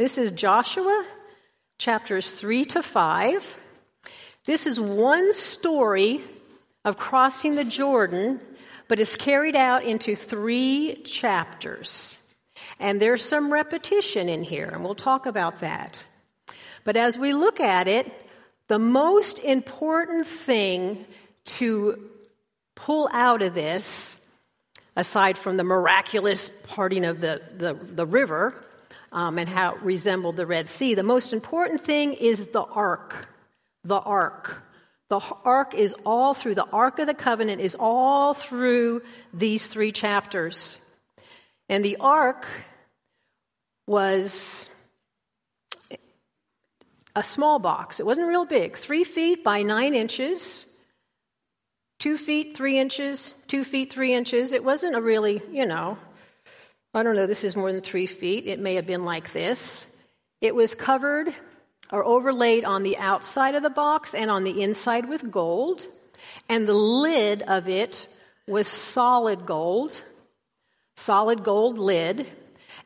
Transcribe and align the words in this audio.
This 0.00 0.16
is 0.16 0.32
Joshua 0.32 1.04
chapters 1.76 2.32
3 2.32 2.64
to 2.64 2.82
5. 2.82 3.56
This 4.46 4.66
is 4.66 4.80
one 4.80 5.34
story 5.34 6.22
of 6.86 6.96
crossing 6.96 7.54
the 7.54 7.66
Jordan, 7.66 8.40
but 8.88 8.98
it's 8.98 9.14
carried 9.16 9.56
out 9.56 9.84
into 9.84 10.16
three 10.16 11.02
chapters. 11.04 12.16
And 12.78 12.98
there's 12.98 13.22
some 13.22 13.52
repetition 13.52 14.30
in 14.30 14.42
here, 14.42 14.70
and 14.72 14.82
we'll 14.82 14.94
talk 14.94 15.26
about 15.26 15.58
that. 15.58 16.02
But 16.84 16.96
as 16.96 17.18
we 17.18 17.34
look 17.34 17.60
at 17.60 17.86
it, 17.86 18.10
the 18.68 18.78
most 18.78 19.38
important 19.38 20.26
thing 20.26 21.04
to 21.44 22.08
pull 22.74 23.10
out 23.12 23.42
of 23.42 23.52
this, 23.52 24.18
aside 24.96 25.36
from 25.36 25.58
the 25.58 25.64
miraculous 25.64 26.50
parting 26.68 27.04
of 27.04 27.20
the, 27.20 27.42
the, 27.54 27.74
the 27.74 28.06
river 28.06 28.54
um, 29.12 29.38
and 29.38 29.48
how 29.48 29.74
it 29.74 29.82
resembled 29.82 30.36
the 30.36 30.46
Red 30.46 30.68
Sea, 30.68 30.94
the 30.94 31.02
most 31.02 31.32
important 31.32 31.82
thing 31.82 32.14
is 32.14 32.48
the 32.48 32.62
ark. 32.62 33.28
The 33.84 33.98
ark. 33.98 34.62
The 35.08 35.20
ark 35.44 35.74
is 35.74 35.94
all 36.06 36.34
through, 36.34 36.54
the 36.54 36.68
ark 36.72 37.00
of 37.00 37.06
the 37.06 37.14
covenant 37.14 37.60
is 37.60 37.76
all 37.78 38.32
through 38.34 39.02
these 39.34 39.66
three 39.66 39.90
chapters. 39.90 40.78
And 41.68 41.84
the 41.84 41.96
ark 41.98 42.46
was 43.88 44.70
a 47.16 47.24
small 47.24 47.58
box. 47.58 47.98
It 47.98 48.06
wasn't 48.06 48.28
real 48.28 48.44
big, 48.44 48.76
three 48.76 49.02
feet 49.02 49.42
by 49.42 49.62
nine 49.62 49.94
inches, 49.94 50.66
two 51.98 52.16
feet, 52.16 52.56
three 52.56 52.78
inches, 52.78 53.34
two 53.48 53.64
feet, 53.64 53.92
three 53.92 54.14
inches. 54.14 54.52
It 54.52 54.62
wasn't 54.62 54.94
a 54.94 55.02
really, 55.02 55.42
you 55.50 55.66
know, 55.66 55.98
I 56.92 57.04
don't 57.04 57.14
know, 57.14 57.26
this 57.26 57.44
is 57.44 57.54
more 57.54 57.70
than 57.70 57.82
three 57.82 58.06
feet. 58.06 58.46
It 58.48 58.58
may 58.58 58.74
have 58.74 58.86
been 58.86 59.04
like 59.04 59.32
this. 59.32 59.86
It 60.40 60.54
was 60.54 60.74
covered 60.74 61.32
or 61.92 62.04
overlaid 62.04 62.64
on 62.64 62.82
the 62.82 62.98
outside 62.98 63.54
of 63.54 63.62
the 63.62 63.70
box 63.70 64.12
and 64.12 64.30
on 64.30 64.42
the 64.42 64.62
inside 64.62 65.08
with 65.08 65.30
gold. 65.30 65.86
And 66.48 66.66
the 66.66 66.74
lid 66.74 67.42
of 67.42 67.68
it 67.68 68.08
was 68.48 68.66
solid 68.66 69.46
gold, 69.46 70.02
solid 70.96 71.44
gold 71.44 71.78
lid. 71.78 72.26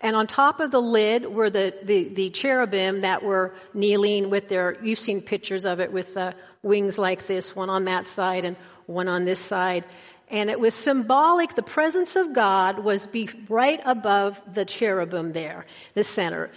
And 0.03 0.15
on 0.15 0.27
top 0.27 0.61
of 0.61 0.71
the 0.71 0.83
lid 0.83 1.25
were 1.25 1.49
the, 1.49 1.75
the, 1.83 2.09
the, 2.09 2.29
cherubim 2.29 3.01
that 3.01 3.23
were 3.23 3.55
kneeling 3.73 4.29
with 4.29 4.49
their, 4.49 4.77
you've 4.85 4.99
seen 4.99 5.23
pictures 5.23 5.65
of 5.65 5.81
it 5.81 5.91
with 5.91 6.13
the 6.13 6.35
wings 6.63 6.99
like 6.99 7.27
this, 7.27 7.57
one 7.57 7.71
on 7.71 7.87
that 7.87 8.07
side 8.07 8.45
and 8.45 8.57
one 8.85 9.09
on 9.09 9.25
this 9.25 9.41
side. 9.41 9.85
And 10.31 10.51
it 10.51 10.59
was 10.59 10.75
symbolic, 10.75 11.55
the 11.55 11.63
presence 11.63 12.17
of 12.17 12.33
God 12.33 12.79
was 12.79 13.07
be 13.07 13.29
right 13.49 13.81
above 13.85 14.41
the 14.53 14.65
cherubim 14.65 15.33
there, 15.33 15.67
the 15.95 16.05
center. 16.05 16.51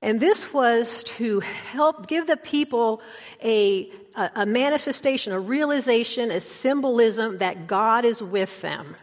And 0.00 0.20
this 0.20 0.52
was 0.52 1.02
to 1.04 1.40
help 1.40 2.06
give 2.06 2.28
the 2.28 2.36
people 2.36 3.02
a, 3.42 3.90
a, 4.14 4.30
a 4.36 4.46
manifestation, 4.46 5.32
a 5.32 5.40
realization, 5.40 6.30
a 6.30 6.40
symbolism 6.40 7.38
that 7.38 7.66
God 7.66 8.04
is 8.04 8.22
with 8.22 8.60
them. 8.62 8.94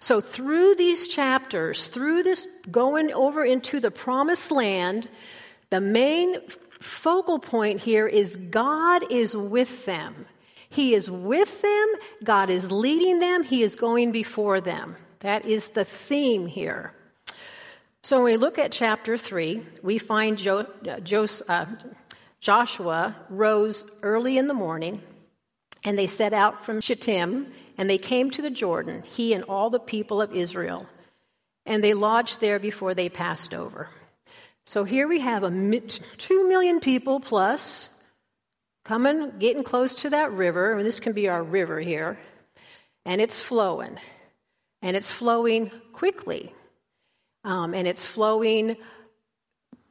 So 0.00 0.20
through 0.20 0.74
these 0.74 1.06
chapters, 1.08 1.86
through 1.86 2.24
this 2.24 2.46
going 2.70 3.12
over 3.12 3.44
into 3.44 3.78
the 3.78 3.92
promised 3.92 4.50
land, 4.50 5.08
the 5.70 5.80
main 5.80 6.36
focal 6.80 7.38
point 7.38 7.80
here 7.80 8.06
is 8.06 8.36
God 8.36 9.10
is 9.10 9.36
with 9.36 9.86
them. 9.86 10.26
He 10.74 10.94
is 10.94 11.08
with 11.08 11.62
them. 11.62 11.86
God 12.24 12.50
is 12.50 12.72
leading 12.72 13.20
them. 13.20 13.44
He 13.44 13.62
is 13.62 13.76
going 13.76 14.10
before 14.10 14.60
them. 14.60 14.96
That 15.20 15.46
is 15.46 15.68
the 15.68 15.84
theme 15.84 16.48
here. 16.48 16.92
So 18.02 18.16
when 18.16 18.24
we 18.24 18.36
look 18.36 18.58
at 18.58 18.72
chapter 18.72 19.16
3, 19.16 19.64
we 19.84 19.98
find 19.98 20.36
jo- 20.36 20.66
jo- 21.04 21.28
uh, 21.48 21.66
Joshua 22.40 23.14
rose 23.30 23.86
early 24.02 24.36
in 24.36 24.48
the 24.48 24.54
morning, 24.54 25.00
and 25.84 25.96
they 25.96 26.08
set 26.08 26.32
out 26.32 26.64
from 26.64 26.80
Shittim, 26.80 27.52
and 27.78 27.88
they 27.88 27.96
came 27.96 28.30
to 28.32 28.42
the 28.42 28.50
Jordan, 28.50 29.04
he 29.04 29.32
and 29.32 29.44
all 29.44 29.70
the 29.70 29.78
people 29.78 30.20
of 30.20 30.34
Israel, 30.34 30.88
and 31.66 31.84
they 31.84 31.94
lodged 31.94 32.40
there 32.40 32.58
before 32.58 32.94
they 32.94 33.08
passed 33.08 33.54
over. 33.54 33.88
So 34.66 34.82
here 34.82 35.06
we 35.06 35.20
have 35.20 35.44
a 35.44 35.80
two 36.18 36.48
million 36.48 36.80
people 36.80 37.20
plus 37.20 37.88
coming, 38.84 39.32
getting 39.38 39.64
close 39.64 39.94
to 39.96 40.10
that 40.10 40.32
river. 40.32 40.72
And 40.72 40.86
this 40.86 41.00
can 41.00 41.12
be 41.12 41.28
our 41.28 41.42
river 41.42 41.80
here, 41.80 42.18
and 43.04 43.20
it's 43.20 43.40
flowing, 43.40 43.98
and 44.82 44.96
it's 44.96 45.10
flowing 45.10 45.70
quickly. 45.92 46.54
Um, 47.46 47.74
and 47.74 47.86
it's 47.86 48.06
flowing 48.06 48.76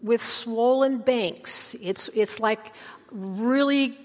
with 0.02 0.26
swollen 0.26 0.98
banks. 0.98 1.76
It's, 1.80 2.10
it's 2.16 2.40
like 2.40 2.74
really, 3.12 3.96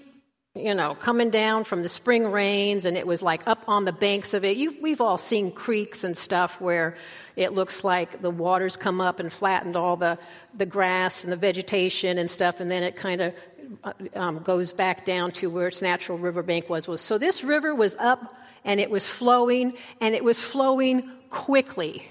you 0.53 0.75
know, 0.75 0.93
coming 0.93 1.31
down 1.31 1.63
from 1.63 1.81
the 1.81 1.89
spring 1.89 2.31
rains, 2.31 2.85
and 2.85 2.95
it 2.95 3.07
was 3.07 3.23
like 3.23 3.47
up 3.47 3.63
on 3.67 3.85
the 3.85 3.91
banks 3.91 4.35
of 4.35 4.45
it. 4.45 4.55
You've, 4.55 4.79
we've 4.81 5.01
all 5.01 5.17
seen 5.17 5.51
creeks 5.51 6.03
and 6.03 6.15
stuff 6.15 6.61
where 6.61 6.95
it 7.35 7.53
looks 7.53 7.83
like 7.83 8.21
the 8.21 8.29
waters 8.29 8.77
come 8.77 9.01
up 9.01 9.19
and 9.19 9.33
flattened 9.33 9.75
all 9.75 9.97
the, 9.97 10.19
the 10.55 10.67
grass 10.67 11.23
and 11.23 11.33
the 11.33 11.37
vegetation 11.37 12.19
and 12.19 12.29
stuff, 12.29 12.59
and 12.59 12.69
then 12.69 12.83
it 12.83 12.95
kind 12.95 13.19
of 13.19 13.33
um, 14.15 14.39
goes 14.39 14.73
back 14.73 15.05
down 15.05 15.31
to 15.33 15.49
where 15.49 15.67
its 15.67 15.81
natural 15.81 16.17
riverbank 16.17 16.69
was, 16.69 16.87
was. 16.87 17.01
So 17.01 17.17
this 17.17 17.43
river 17.43 17.73
was 17.73 17.95
up 17.97 18.35
and 18.63 18.79
it 18.79 18.89
was 18.89 19.07
flowing, 19.07 19.73
and 20.01 20.15
it 20.15 20.23
was 20.23 20.41
flowing 20.41 21.09
quickly. 21.29 22.05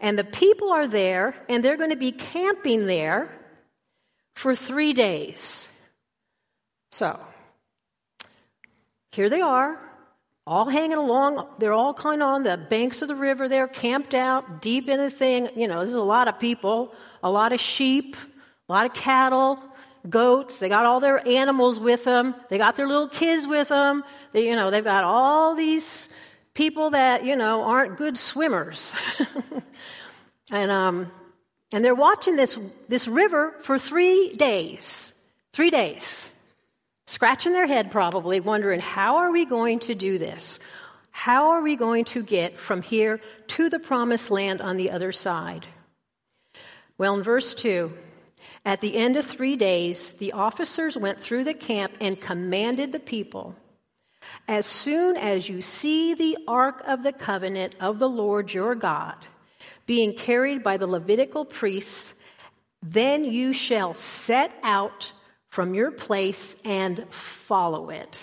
And 0.00 0.18
the 0.18 0.24
people 0.24 0.72
are 0.72 0.88
there, 0.88 1.34
and 1.48 1.64
they're 1.64 1.76
going 1.76 1.90
to 1.90 1.96
be 1.96 2.12
camping 2.12 2.86
there 2.86 3.30
for 4.34 4.56
three 4.56 4.92
days. 4.92 5.68
So, 6.90 7.18
here 9.12 9.30
they 9.30 9.40
are, 9.40 9.78
all 10.46 10.68
hanging 10.68 10.98
along. 10.98 11.46
They're 11.58 11.72
all 11.72 11.94
kind 11.94 12.22
of 12.22 12.28
on 12.28 12.42
the 12.42 12.56
banks 12.56 13.02
of 13.02 13.08
the 13.08 13.14
river 13.14 13.48
there, 13.48 13.68
camped 13.68 14.14
out 14.14 14.60
deep 14.60 14.88
in 14.88 14.98
the 14.98 15.10
thing. 15.10 15.48
You 15.54 15.68
know, 15.68 15.78
there's 15.78 15.94
a 15.94 16.02
lot 16.02 16.28
of 16.28 16.40
people, 16.40 16.92
a 17.22 17.30
lot 17.30 17.52
of 17.52 17.60
sheep, 17.60 18.16
a 18.68 18.72
lot 18.72 18.86
of 18.86 18.94
cattle, 18.94 19.58
goats. 20.08 20.58
They 20.58 20.68
got 20.68 20.86
all 20.86 21.00
their 21.00 21.26
animals 21.26 21.78
with 21.78 22.04
them. 22.04 22.34
They 22.48 22.58
got 22.58 22.76
their 22.76 22.88
little 22.88 23.08
kids 23.08 23.46
with 23.46 23.68
them. 23.68 24.04
They, 24.32 24.48
you 24.48 24.56
know, 24.56 24.70
they've 24.70 24.84
got 24.84 25.04
all 25.04 25.54
these 25.54 26.08
people 26.54 26.90
that, 26.90 27.24
you 27.24 27.36
know, 27.36 27.62
aren't 27.62 27.96
good 27.96 28.18
swimmers. 28.18 28.94
and, 30.52 30.70
um, 30.70 31.10
and 31.72 31.84
they're 31.84 31.94
watching 31.94 32.36
this, 32.36 32.58
this 32.88 33.08
river 33.08 33.54
for 33.60 33.78
three 33.78 34.34
days. 34.34 35.12
Three 35.52 35.70
days. 35.70 36.30
Scratching 37.06 37.52
their 37.52 37.66
head 37.66 37.90
probably, 37.90 38.40
wondering, 38.40 38.80
how 38.80 39.16
are 39.16 39.30
we 39.30 39.44
going 39.44 39.80
to 39.80 39.94
do 39.94 40.18
this? 40.18 40.58
How 41.10 41.50
are 41.50 41.62
we 41.62 41.76
going 41.76 42.04
to 42.06 42.22
get 42.22 42.58
from 42.58 42.80
here 42.80 43.20
to 43.48 43.68
the 43.68 43.78
promised 43.78 44.30
land 44.30 44.60
on 44.60 44.76
the 44.76 44.90
other 44.90 45.12
side? 45.12 45.66
Well, 46.96 47.14
in 47.14 47.22
verse 47.22 47.54
2, 47.54 47.92
at 48.64 48.80
the 48.80 48.96
end 48.96 49.16
of 49.16 49.26
three 49.26 49.56
days, 49.56 50.12
the 50.12 50.32
officers 50.32 50.96
went 50.96 51.20
through 51.20 51.44
the 51.44 51.54
camp 51.54 51.92
and 52.00 52.20
commanded 52.20 52.92
the 52.92 53.00
people 53.00 53.56
as 54.48 54.66
soon 54.66 55.16
as 55.16 55.48
you 55.48 55.60
see 55.60 56.14
the 56.14 56.38
ark 56.48 56.82
of 56.86 57.02
the 57.02 57.12
covenant 57.12 57.76
of 57.80 57.98
the 57.98 58.08
Lord 58.08 58.52
your 58.52 58.74
God 58.74 59.16
being 59.86 60.14
carried 60.14 60.62
by 60.62 60.76
the 60.76 60.86
Levitical 60.86 61.44
priests, 61.44 62.14
then 62.82 63.24
you 63.24 63.52
shall 63.52 63.94
set 63.94 64.52
out 64.62 65.12
from 65.50 65.74
your 65.74 65.90
place 65.90 66.56
and 66.64 67.04
follow 67.10 67.90
it. 67.90 68.22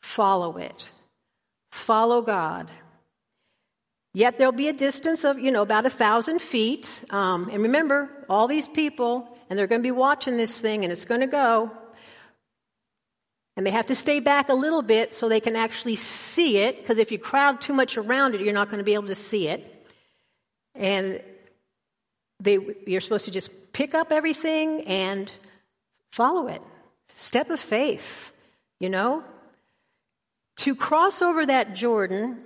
Follow 0.00 0.56
it. 0.56 0.88
Follow 1.70 2.22
God. 2.22 2.70
Yet 4.14 4.36
there'll 4.36 4.52
be 4.52 4.68
a 4.68 4.74
distance 4.74 5.24
of, 5.24 5.38
you 5.38 5.50
know, 5.50 5.62
about 5.62 5.86
a 5.86 5.90
thousand 5.90 6.42
feet. 6.42 7.02
Um, 7.10 7.48
and 7.50 7.62
remember, 7.62 8.10
all 8.28 8.46
these 8.46 8.68
people, 8.68 9.38
and 9.48 9.58
they're 9.58 9.66
going 9.66 9.80
to 9.80 9.86
be 9.86 9.90
watching 9.90 10.36
this 10.36 10.60
thing, 10.60 10.84
and 10.84 10.92
it's 10.92 11.06
going 11.06 11.22
to 11.22 11.26
go. 11.26 11.70
And 13.56 13.66
they 13.66 13.70
have 13.70 13.86
to 13.86 13.94
stay 13.94 14.20
back 14.20 14.50
a 14.50 14.54
little 14.54 14.82
bit 14.82 15.14
so 15.14 15.28
they 15.28 15.40
can 15.40 15.56
actually 15.56 15.96
see 15.96 16.58
it, 16.58 16.78
because 16.78 16.98
if 16.98 17.10
you 17.10 17.18
crowd 17.18 17.62
too 17.62 17.72
much 17.72 17.96
around 17.96 18.34
it, 18.34 18.42
you're 18.42 18.52
not 18.52 18.68
going 18.68 18.78
to 18.78 18.84
be 18.84 18.94
able 18.94 19.08
to 19.08 19.14
see 19.14 19.48
it. 19.48 19.86
And 20.74 21.22
they, 22.40 22.58
you're 22.86 23.00
supposed 23.00 23.24
to 23.26 23.30
just 23.30 23.72
pick 23.72 23.94
up 23.94 24.12
everything 24.12 24.82
and 24.82 25.32
follow 26.10 26.48
it. 26.48 26.60
Step 27.14 27.48
of 27.48 27.60
faith, 27.60 28.32
you 28.78 28.90
know? 28.90 29.22
To 30.58 30.74
cross 30.74 31.22
over 31.22 31.46
that 31.46 31.74
Jordan 31.74 32.42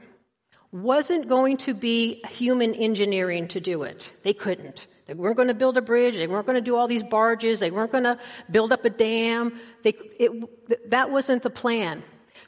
wasn't 0.83 1.29
going 1.29 1.57
to 1.59 1.75
be 1.75 2.23
human 2.29 2.75
engineering 2.75 3.49
to 3.49 3.61
do 3.61 3.83
it. 3.83 4.13
They 4.23 4.35
couldn't. 4.35 4.87
They 5.07 5.15
weren't 5.15 5.37
going 5.37 5.49
to 5.49 5.55
build 5.55 5.77
a 5.77 5.83
bridge. 5.83 6.17
They 6.17 6.27
weren't 6.27 6.47
going 6.47 6.57
to 6.57 6.61
do 6.61 6.77
all 6.77 6.89
these 6.89 7.03
barges. 7.03 7.61
They 7.61 7.71
weren't 7.71 7.93
going 7.93 8.05
to 8.05 8.19
build 8.51 8.73
up 8.73 8.85
a 8.85 8.91
dam. 8.91 9.59
They, 9.83 9.95
it, 10.19 10.91
that 10.91 11.11
wasn't 11.11 11.43
the 11.43 11.51
plan. 11.51 12.03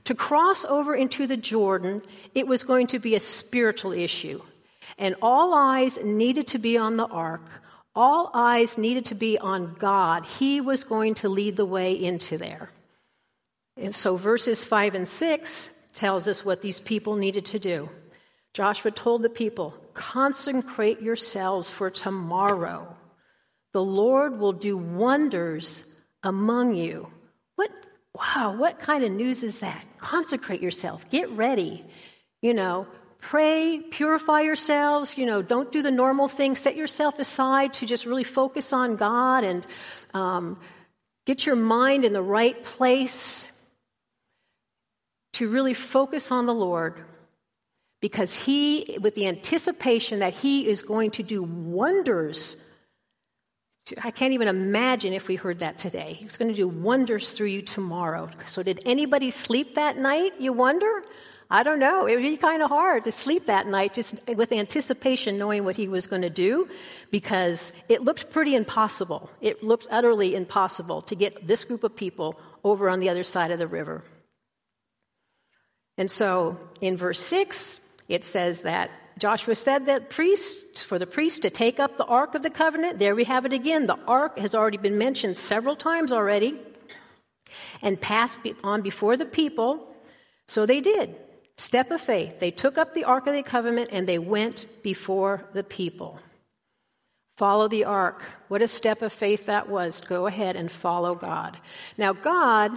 To 0.05 0.15
cross 0.15 0.65
over 0.65 0.95
into 0.95 1.27
the 1.27 1.37
Jordan, 1.37 2.03
it 2.35 2.47
was 2.47 2.65
going 2.65 2.89
to 2.89 2.99
be 2.99 3.15
a 3.15 3.21
spiritual 3.21 3.93
issue. 3.93 4.41
And 4.99 5.15
all 5.23 5.55
eyes 5.55 5.99
needed 6.03 6.49
to 6.49 6.59
be 6.59 6.77
on 6.77 6.97
the 6.97 7.07
ark. 7.07 7.49
All 7.95 8.31
eyes 8.35 8.79
needed 8.79 9.07
to 9.07 9.15
be 9.15 9.39
on 9.39 9.75
God. 9.79 10.25
He 10.25 10.61
was 10.61 10.85
going 10.85 11.15
to 11.17 11.29
lead 11.29 11.57
the 11.57 11.67
way 11.67 11.93
into 11.93 12.39
there. 12.39 12.71
And 13.77 13.95
so 13.95 14.17
verses 14.17 14.65
5 14.65 14.95
and 14.97 15.07
6 15.07 15.71
tells 15.95 16.27
us 16.27 16.45
what 16.45 16.63
these 16.63 16.81
people 16.81 17.17
needed 17.17 17.47
to 17.47 17.59
do. 17.59 17.89
Joshua 18.59 18.91
told 18.91 19.23
the 19.23 19.29
people, 19.29 19.73
Consecrate 19.95 21.01
yourselves 21.01 21.71
for 21.71 21.91
tomorrow. 21.91 22.93
The 23.73 23.85
Lord 23.85 24.41
will 24.41 24.53
do 24.53 24.77
wonders 24.77 25.85
among 26.25 26.75
you. 26.75 27.07
What, 27.55 27.71
wow, 28.17 28.57
what 28.59 28.81
kind 28.81 29.05
of 29.05 29.13
news 29.13 29.45
is 29.45 29.61
that? 29.61 29.85
Consecrate 29.99 30.61
yourself. 30.61 31.09
Get 31.09 31.31
ready. 31.31 31.85
You 32.43 32.53
know, 32.53 32.89
pray, 33.21 33.79
purify 33.79 34.41
yourselves. 34.41 35.17
You 35.17 35.27
know, 35.27 35.41
don't 35.41 35.71
do 35.71 35.81
the 35.81 35.93
normal 35.93 36.27
thing. 36.27 36.57
Set 36.57 36.75
yourself 36.75 37.21
aside 37.21 37.75
to 37.75 37.87
just 37.87 38.07
really 38.07 38.25
focus 38.25 38.73
on 38.73 38.97
God 38.97 39.45
and 39.45 39.65
um, 40.15 40.59
get 41.27 41.47
your 41.47 41.55
mind 41.55 42.05
in 42.05 42.13
the 42.13 42.23
right 42.23 42.61
place 42.65 43.47
to 45.35 45.49
really 45.49 45.75
focus 45.75 46.33
on 46.33 46.47
the 46.47 46.55
Lord 46.55 47.05
because 48.01 48.35
He, 48.35 48.99
with 49.01 49.15
the 49.15 49.27
anticipation 49.27 50.21
that 50.21 50.35
He 50.35 50.69
is 50.69 50.83
going 50.83 51.11
to 51.13 51.23
do 51.23 51.43
wonders. 51.43 52.57
I 54.03 54.11
can't 54.11 54.35
even 54.35 54.49
imagine 54.49 55.15
if 55.15 55.29
we 55.29 55.37
heard 55.37 55.61
that 55.61 55.79
today. 55.79 56.19
He's 56.21 56.37
going 56.37 56.51
to 56.51 56.55
do 56.55 56.69
wonders 56.69 57.33
through 57.33 57.47
you 57.47 57.63
tomorrow. 57.63 58.29
So, 58.47 58.63
did 58.63 58.81
anybody 58.85 59.31
sleep 59.31 59.77
that 59.77 59.97
night, 59.97 60.33
you 60.39 60.53
wonder? 60.53 61.03
I 61.51 61.63
don't 61.63 61.79
know. 61.79 62.05
It 62.07 62.15
would 62.17 62.23
be 62.23 62.37
kind 62.37 62.63
of 62.63 62.69
hard 62.69 63.05
to 63.05 63.13
sleep 63.13 63.47
that 63.47 63.67
night 63.67 63.95
just 63.95 64.21
with 64.29 64.53
anticipation 64.53 65.39
knowing 65.39 65.65
what 65.65 65.77
he 65.77 65.89
was 65.89 66.07
going 66.07 66.21
to 66.21 66.31
do 66.31 66.69
because 67.11 67.73
it 67.89 68.03
looked 68.03 68.31
pretty 68.31 68.55
impossible. 68.55 69.31
It 69.41 69.63
looked 69.63 69.87
utterly 69.91 70.35
impossible 70.35 71.03
to 71.03 71.15
get 71.15 71.47
this 71.47 71.65
group 71.65 71.85
of 71.85 71.97
people 71.97 72.39
over 72.65 72.91
on 72.91 73.01
the 73.01 73.09
other 73.09 73.25
side 73.25 73.51
of 73.51 73.59
the 73.59 73.67
river. 73.67 74.05
And 75.97 76.11
so 76.11 76.59
in 76.83 76.99
verse 76.99 77.21
6, 77.21 77.81
it 78.09 78.25
says 78.25 78.63
that 78.63 78.91
Joshua 79.19 79.57
said 79.57 79.87
that 79.87 80.11
priests, 80.11 80.83
for 80.83 80.99
the 80.99 81.07
priest 81.07 81.43
to 81.43 81.51
take 81.51 81.81
up 81.81 81.97
the 81.97 82.05
Ark 82.05 82.35
of 82.35 82.43
the 82.43 82.51
Covenant, 82.51 82.99
there 82.99 83.15
we 83.15 83.25
have 83.25 83.45
it 83.45 83.53
again. 83.53 83.87
The 83.87 83.99
Ark 84.07 84.39
has 84.39 84.55
already 84.55 84.79
been 84.79 84.97
mentioned 84.97 85.37
several 85.37 85.77
times 85.77 86.13
already 86.13 86.61
and 87.83 88.01
passed 88.01 88.39
on 88.63 88.83
before 88.83 89.17
the 89.17 89.27
people. 89.27 89.93
So 90.47 90.67
they 90.67 90.81
did. 90.81 91.17
Step 91.57 91.91
of 91.91 92.01
faith. 92.01 92.39
They 92.39 92.53
took 92.53 92.79
up 92.79 92.95
the 92.95 93.05
Ark 93.05 93.27
of 93.27 93.35
the 93.35 93.43
Covenant 93.43 93.91
and 93.93 94.09
they 94.09 94.19
went 94.19 94.67
before 94.83 95.45
the 95.53 95.65
people. 95.65 96.21
Follow 97.37 97.69
the 97.69 97.85
Ark. 97.85 98.23
What 98.49 98.63
a 98.63 98.69
step 98.69 99.03
of 99.03 99.13
faith 99.13 99.47
that 99.47 99.69
was. 99.69 100.01
Go 100.01 100.27
ahead 100.27 100.55
and 100.55 100.71
follow 100.71 101.15
God. 101.15 101.59
Now, 101.97 102.13
God 102.13 102.71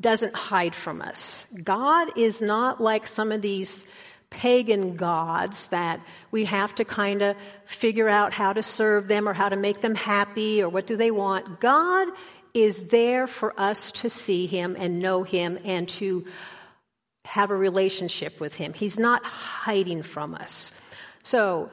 doesn't 0.00 0.34
hide 0.34 0.74
from 0.74 1.02
us. 1.02 1.46
God 1.64 2.16
is 2.16 2.40
not 2.40 2.80
like 2.80 3.06
some 3.06 3.32
of 3.32 3.42
these 3.42 3.86
pagan 4.30 4.96
gods 4.96 5.68
that 5.68 6.00
we 6.30 6.44
have 6.44 6.74
to 6.74 6.84
kind 6.84 7.22
of 7.22 7.36
figure 7.64 8.08
out 8.08 8.32
how 8.32 8.52
to 8.52 8.62
serve 8.62 9.08
them 9.08 9.28
or 9.28 9.32
how 9.32 9.48
to 9.48 9.56
make 9.56 9.80
them 9.80 9.94
happy 9.94 10.62
or 10.62 10.68
what 10.68 10.86
do 10.86 10.96
they 10.96 11.10
want. 11.10 11.60
God 11.60 12.08
is 12.54 12.84
there 12.84 13.26
for 13.26 13.58
us 13.58 13.92
to 13.92 14.10
see 14.10 14.46
him 14.46 14.76
and 14.78 15.00
know 15.00 15.22
him 15.22 15.58
and 15.64 15.88
to 15.88 16.26
have 17.24 17.50
a 17.50 17.56
relationship 17.56 18.40
with 18.40 18.54
him. 18.54 18.72
He's 18.72 18.98
not 18.98 19.24
hiding 19.24 20.02
from 20.02 20.34
us. 20.34 20.72
So 21.22 21.70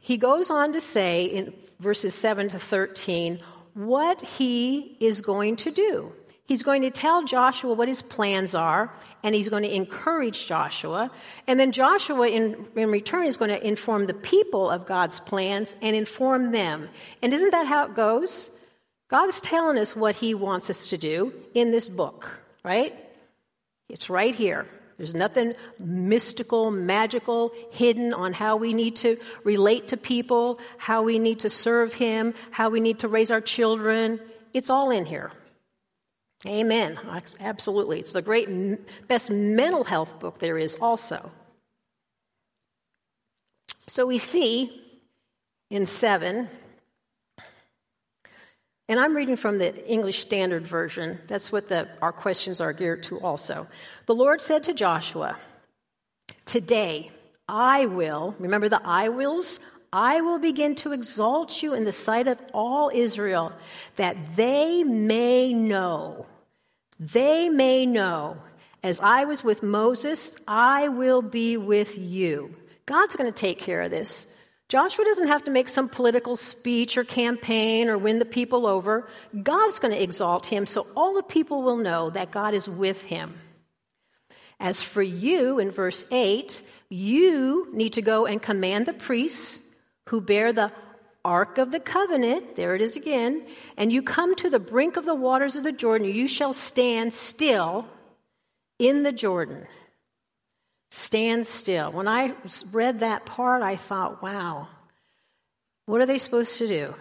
he 0.00 0.16
goes 0.16 0.50
on 0.50 0.72
to 0.72 0.80
say 0.80 1.24
in 1.24 1.54
verses 1.80 2.14
7 2.14 2.48
to 2.50 2.58
13 2.58 3.38
what 3.74 4.20
he 4.20 4.96
is 5.00 5.20
going 5.20 5.56
to 5.56 5.70
do. 5.70 6.12
He's 6.46 6.62
going 6.62 6.82
to 6.82 6.90
tell 6.90 7.24
Joshua 7.24 7.74
what 7.74 7.88
his 7.88 8.02
plans 8.02 8.54
are, 8.54 8.92
and 9.24 9.34
he's 9.34 9.48
going 9.48 9.64
to 9.64 9.74
encourage 9.74 10.46
Joshua. 10.46 11.10
And 11.48 11.58
then 11.58 11.72
Joshua, 11.72 12.28
in, 12.28 12.66
in 12.76 12.90
return, 12.90 13.26
is 13.26 13.36
going 13.36 13.50
to 13.50 13.66
inform 13.66 14.06
the 14.06 14.14
people 14.14 14.70
of 14.70 14.86
God's 14.86 15.18
plans 15.18 15.76
and 15.82 15.96
inform 15.96 16.52
them. 16.52 16.88
And 17.20 17.34
isn't 17.34 17.50
that 17.50 17.66
how 17.66 17.86
it 17.86 17.94
goes? 17.94 18.50
God's 19.08 19.40
telling 19.40 19.76
us 19.78 19.96
what 19.96 20.14
he 20.14 20.34
wants 20.34 20.70
us 20.70 20.86
to 20.86 20.98
do 20.98 21.32
in 21.54 21.72
this 21.72 21.88
book, 21.88 22.28
right? 22.64 22.94
It's 23.88 24.08
right 24.08 24.34
here. 24.34 24.66
There's 24.98 25.14
nothing 25.14 25.54
mystical, 25.78 26.70
magical, 26.70 27.52
hidden 27.70 28.14
on 28.14 28.32
how 28.32 28.56
we 28.56 28.72
need 28.72 28.96
to 28.96 29.18
relate 29.44 29.88
to 29.88 29.96
people, 29.96 30.58
how 30.78 31.02
we 31.02 31.18
need 31.18 31.40
to 31.40 31.50
serve 31.50 31.92
Him, 31.92 32.34
how 32.50 32.70
we 32.70 32.80
need 32.80 33.00
to 33.00 33.08
raise 33.08 33.30
our 33.30 33.42
children. 33.42 34.20
It's 34.54 34.70
all 34.70 34.90
in 34.90 35.04
here. 35.04 35.30
Amen. 36.44 36.98
Absolutely. 37.40 38.00
It's 38.00 38.12
the 38.12 38.22
great, 38.22 38.48
best 39.08 39.30
mental 39.30 39.84
health 39.84 40.18
book 40.20 40.38
there 40.38 40.58
is, 40.58 40.76
also. 40.76 41.30
So 43.86 44.06
we 44.06 44.18
see 44.18 44.82
in 45.70 45.86
7, 45.86 46.48
and 48.88 49.00
I'm 49.00 49.16
reading 49.16 49.36
from 49.36 49.58
the 49.58 49.90
English 49.90 50.20
Standard 50.20 50.66
Version. 50.66 51.18
That's 51.26 51.50
what 51.50 51.68
the, 51.68 51.88
our 52.02 52.12
questions 52.12 52.60
are 52.60 52.72
geared 52.72 53.04
to, 53.04 53.18
also. 53.20 53.66
The 54.06 54.14
Lord 54.14 54.42
said 54.42 54.64
to 54.64 54.74
Joshua, 54.74 55.36
Today 56.44 57.10
I 57.48 57.86
will, 57.86 58.34
remember 58.38 58.68
the 58.68 58.80
I 58.84 59.08
wills? 59.08 59.58
I 59.96 60.20
will 60.20 60.38
begin 60.38 60.74
to 60.76 60.92
exalt 60.92 61.62
you 61.62 61.72
in 61.72 61.84
the 61.84 61.92
sight 61.92 62.28
of 62.28 62.38
all 62.52 62.90
Israel, 62.92 63.50
that 63.96 64.36
they 64.36 64.84
may 64.84 65.54
know, 65.54 66.26
they 67.00 67.48
may 67.48 67.86
know, 67.86 68.36
as 68.82 69.00
I 69.00 69.24
was 69.24 69.42
with 69.42 69.62
Moses, 69.62 70.36
I 70.46 70.88
will 70.88 71.22
be 71.22 71.56
with 71.56 71.96
you. 71.96 72.54
God's 72.84 73.16
going 73.16 73.32
to 73.32 73.40
take 73.40 73.58
care 73.58 73.80
of 73.80 73.90
this. 73.90 74.26
Joshua 74.68 75.06
doesn't 75.06 75.28
have 75.28 75.44
to 75.44 75.50
make 75.50 75.70
some 75.70 75.88
political 75.88 76.36
speech 76.36 76.98
or 76.98 77.04
campaign 77.04 77.88
or 77.88 77.96
win 77.96 78.18
the 78.18 78.26
people 78.26 78.66
over. 78.66 79.08
God's 79.42 79.78
going 79.78 79.94
to 79.94 80.02
exalt 80.02 80.44
him 80.44 80.66
so 80.66 80.86
all 80.94 81.14
the 81.14 81.22
people 81.22 81.62
will 81.62 81.78
know 81.78 82.10
that 82.10 82.32
God 82.32 82.52
is 82.52 82.68
with 82.68 83.00
him. 83.00 83.38
As 84.60 84.82
for 84.82 85.02
you, 85.02 85.58
in 85.58 85.70
verse 85.70 86.04
8, 86.10 86.60
you 86.90 87.68
need 87.72 87.94
to 87.94 88.02
go 88.02 88.26
and 88.26 88.42
command 88.42 88.84
the 88.84 88.92
priests 88.92 89.62
who 90.08 90.20
bear 90.20 90.52
the 90.52 90.72
Ark 91.24 91.58
of 91.58 91.72
the 91.72 91.80
Covenant, 91.80 92.54
there 92.54 92.76
it 92.76 92.80
is 92.80 92.96
again, 92.96 93.44
and 93.76 93.92
you 93.92 94.00
come 94.02 94.36
to 94.36 94.48
the 94.48 94.60
brink 94.60 94.96
of 94.96 95.04
the 95.04 95.14
waters 95.14 95.56
of 95.56 95.64
the 95.64 95.72
Jordan, 95.72 96.08
you 96.08 96.28
shall 96.28 96.52
stand 96.52 97.12
still 97.12 97.86
in 98.78 99.02
the 99.02 99.12
Jordan. 99.12 99.66
Stand 100.92 101.46
still. 101.46 101.90
When 101.90 102.06
I 102.06 102.34
read 102.70 103.00
that 103.00 103.26
part, 103.26 103.62
I 103.62 103.74
thought, 103.74 104.22
wow, 104.22 104.68
what 105.86 106.00
are 106.00 106.06
they 106.06 106.18
supposed 106.18 106.58
to 106.58 106.68
do? 106.68 106.94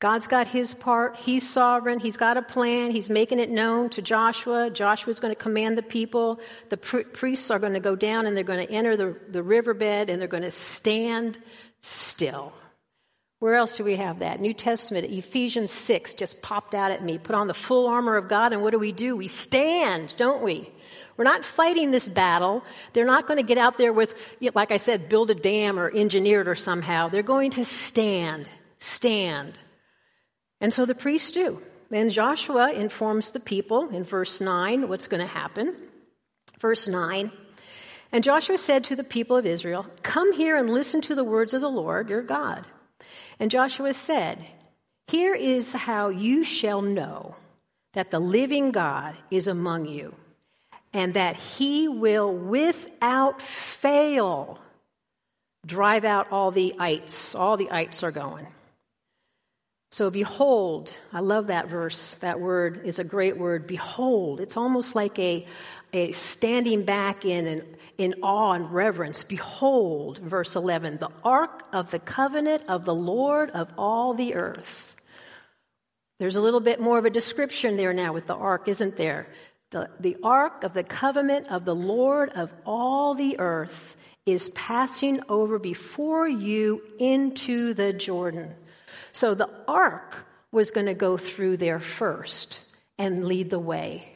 God's 0.00 0.28
got 0.28 0.46
his 0.46 0.74
part. 0.74 1.16
He's 1.16 1.48
sovereign. 1.48 1.98
He's 1.98 2.16
got 2.16 2.36
a 2.36 2.42
plan. 2.42 2.92
He's 2.92 3.10
making 3.10 3.40
it 3.40 3.50
known 3.50 3.90
to 3.90 4.02
Joshua. 4.02 4.70
Joshua's 4.70 5.18
going 5.18 5.34
to 5.34 5.40
command 5.40 5.76
the 5.76 5.82
people. 5.82 6.38
The 6.68 6.76
priests 6.76 7.50
are 7.50 7.58
going 7.58 7.72
to 7.72 7.80
go 7.80 7.96
down 7.96 8.26
and 8.26 8.36
they're 8.36 8.44
going 8.44 8.64
to 8.64 8.72
enter 8.72 8.96
the, 8.96 9.16
the 9.28 9.42
riverbed 9.42 10.08
and 10.08 10.20
they're 10.20 10.28
going 10.28 10.44
to 10.44 10.52
stand 10.52 11.40
still. 11.80 12.52
Where 13.40 13.54
else 13.54 13.76
do 13.76 13.84
we 13.84 13.96
have 13.96 14.18
that? 14.18 14.40
New 14.40 14.52
Testament, 14.52 15.12
Ephesians 15.12 15.70
6 15.70 16.14
just 16.14 16.42
popped 16.42 16.74
out 16.74 16.90
at 16.90 17.04
me. 17.04 17.18
Put 17.18 17.36
on 17.36 17.46
the 17.46 17.54
full 17.54 17.86
armor 17.86 18.16
of 18.16 18.28
God, 18.28 18.52
and 18.52 18.62
what 18.62 18.72
do 18.72 18.78
we 18.78 18.90
do? 18.90 19.16
We 19.16 19.28
stand, 19.28 20.14
don't 20.16 20.42
we? 20.42 20.72
We're 21.16 21.24
not 21.24 21.44
fighting 21.44 21.90
this 21.90 22.08
battle. 22.08 22.64
They're 22.92 23.04
not 23.04 23.26
going 23.26 23.38
to 23.38 23.44
get 23.44 23.58
out 23.58 23.78
there 23.78 23.92
with, 23.92 24.14
like 24.54 24.72
I 24.72 24.76
said, 24.76 25.08
build 25.08 25.30
a 25.30 25.34
dam 25.34 25.78
or 25.78 25.88
engineer 25.88 26.40
it 26.42 26.48
or 26.48 26.54
somehow. 26.54 27.08
They're 27.08 27.22
going 27.22 27.52
to 27.52 27.64
stand, 27.64 28.48
stand. 28.78 29.58
And 30.60 30.72
so 30.72 30.84
the 30.84 30.94
priests 30.94 31.30
do. 31.30 31.62
Then 31.90 32.10
Joshua 32.10 32.72
informs 32.72 33.32
the 33.32 33.40
people 33.40 33.88
in 33.90 34.04
verse 34.04 34.40
9 34.40 34.88
what's 34.88 35.08
going 35.08 35.20
to 35.20 35.32
happen. 35.32 35.76
Verse 36.60 36.88
9 36.88 37.30
And 38.12 38.24
Joshua 38.24 38.56
said 38.56 38.84
to 38.84 38.96
the 38.96 39.04
people 39.04 39.36
of 39.36 39.46
Israel, 39.46 39.86
Come 40.02 40.32
here 40.32 40.56
and 40.56 40.70
listen 40.70 41.00
to 41.02 41.14
the 41.14 41.24
words 41.24 41.54
of 41.54 41.60
the 41.60 41.70
Lord 41.70 42.08
your 42.08 42.22
God. 42.22 42.66
And 43.38 43.50
Joshua 43.50 43.92
said, 43.92 44.44
Here 45.08 45.34
is 45.34 45.72
how 45.72 46.08
you 46.08 46.42
shall 46.44 46.82
know 46.82 47.36
that 47.92 48.10
the 48.10 48.18
living 48.18 48.70
God 48.70 49.16
is 49.30 49.46
among 49.46 49.86
you, 49.86 50.14
and 50.92 51.14
that 51.14 51.36
he 51.36 51.88
will 51.88 52.32
without 52.32 53.42
fail 53.42 54.58
drive 55.66 56.04
out 56.04 56.32
all 56.32 56.50
the 56.50 56.74
ites. 56.78 57.34
All 57.34 57.56
the 57.56 57.70
ites 57.70 58.02
are 58.02 58.12
going. 58.12 58.46
So, 59.90 60.10
behold, 60.10 60.94
I 61.12 61.20
love 61.20 61.46
that 61.46 61.68
verse. 61.68 62.16
That 62.16 62.40
word 62.40 62.82
is 62.84 62.98
a 62.98 63.04
great 63.04 63.38
word. 63.38 63.66
Behold. 63.66 64.40
It's 64.40 64.56
almost 64.56 64.94
like 64.94 65.18
a, 65.18 65.46
a 65.94 66.12
standing 66.12 66.84
back 66.84 67.24
in, 67.24 67.64
in 67.96 68.14
awe 68.22 68.52
and 68.52 68.70
reverence. 68.70 69.24
Behold, 69.24 70.18
verse 70.18 70.56
11, 70.56 70.98
the 70.98 71.10
ark 71.24 71.64
of 71.72 71.90
the 71.90 71.98
covenant 71.98 72.64
of 72.68 72.84
the 72.84 72.94
Lord 72.94 73.50
of 73.50 73.70
all 73.78 74.12
the 74.12 74.34
earth. 74.34 74.94
There's 76.18 76.36
a 76.36 76.42
little 76.42 76.60
bit 76.60 76.80
more 76.80 76.98
of 76.98 77.06
a 77.06 77.10
description 77.10 77.76
there 77.76 77.94
now 77.94 78.12
with 78.12 78.26
the 78.26 78.34
ark, 78.34 78.68
isn't 78.68 78.96
there? 78.96 79.28
The, 79.70 79.88
the 80.00 80.16
ark 80.22 80.64
of 80.64 80.74
the 80.74 80.84
covenant 80.84 81.46
of 81.48 81.64
the 81.64 81.74
Lord 81.74 82.30
of 82.30 82.52
all 82.66 83.14
the 83.14 83.38
earth 83.38 83.96
is 84.26 84.50
passing 84.50 85.22
over 85.30 85.58
before 85.58 86.28
you 86.28 86.82
into 86.98 87.72
the 87.72 87.94
Jordan. 87.94 88.54
So 89.12 89.34
the 89.34 89.50
ark 89.66 90.26
was 90.52 90.70
going 90.70 90.86
to 90.86 90.94
go 90.94 91.16
through 91.16 91.58
there 91.58 91.80
first 91.80 92.60
and 92.98 93.24
lead 93.24 93.50
the 93.50 93.58
way. 93.58 94.08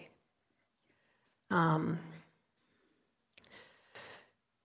Um, 1.51 1.99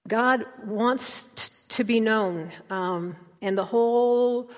God 0.07 0.45
wants 0.63 1.23
t- 1.35 1.51
to 1.69 1.83
be 1.83 1.99
known, 1.99 2.51
um, 2.69 3.17
and 3.41 3.57
the 3.57 3.65
whole 3.65 4.49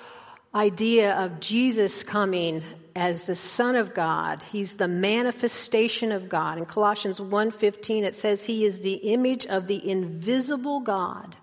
idea 0.54 1.16
of 1.16 1.40
Jesus 1.40 2.04
coming 2.04 2.64
as 2.96 3.26
the 3.26 3.36
son 3.36 3.76
of 3.76 3.94
God, 3.94 4.44
he's 4.52 4.76
the 4.76 4.88
manifestation 4.88 6.12
of 6.12 6.30
God. 6.30 6.58
In 6.58 6.66
Colossians 6.66 7.20
1:15 7.20 8.04
it 8.04 8.16
says 8.16 8.46
he 8.46 8.66
is 8.66 8.82
the 8.82 8.96
image 8.96 9.46
of 9.48 9.68
the 9.68 9.90
invisible 9.90 10.80
God. 10.80 11.36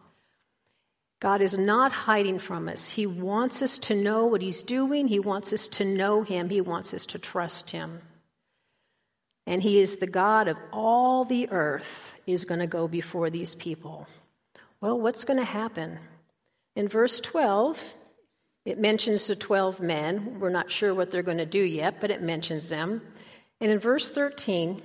God 1.20 1.40
is 1.40 1.56
not 1.56 1.92
hiding 1.92 2.38
from 2.38 2.68
us. 2.68 2.88
He 2.88 3.06
wants 3.06 3.62
us 3.62 3.78
to 3.78 3.94
know 3.94 4.26
what 4.26 4.42
he's 4.42 4.62
doing. 4.62 5.08
He 5.08 5.18
wants 5.18 5.52
us 5.52 5.68
to 5.68 5.84
know 5.84 6.22
him. 6.22 6.50
He 6.50 6.60
wants 6.60 6.92
us 6.92 7.06
to 7.06 7.18
trust 7.18 7.70
him. 7.70 8.02
And 9.46 9.62
he 9.62 9.78
is 9.78 9.96
the 9.96 10.06
God 10.06 10.48
of 10.48 10.58
all 10.72 11.24
the 11.24 11.48
earth 11.50 12.14
is 12.26 12.44
going 12.44 12.60
to 12.60 12.66
go 12.66 12.86
before 12.86 13.30
these 13.30 13.54
people. 13.54 14.06
Well, 14.80 15.00
what's 15.00 15.24
going 15.24 15.38
to 15.38 15.44
happen? 15.44 15.98
In 16.74 16.88
verse 16.88 17.20
12, 17.20 17.82
it 18.66 18.78
mentions 18.78 19.26
the 19.26 19.36
12 19.36 19.80
men. 19.80 20.38
We're 20.40 20.50
not 20.50 20.70
sure 20.70 20.94
what 20.94 21.10
they're 21.10 21.22
going 21.22 21.38
to 21.38 21.46
do 21.46 21.62
yet, 21.62 22.00
but 22.00 22.10
it 22.10 22.20
mentions 22.20 22.68
them. 22.68 23.00
And 23.60 23.70
in 23.70 23.78
verse 23.78 24.10
13, 24.10 24.82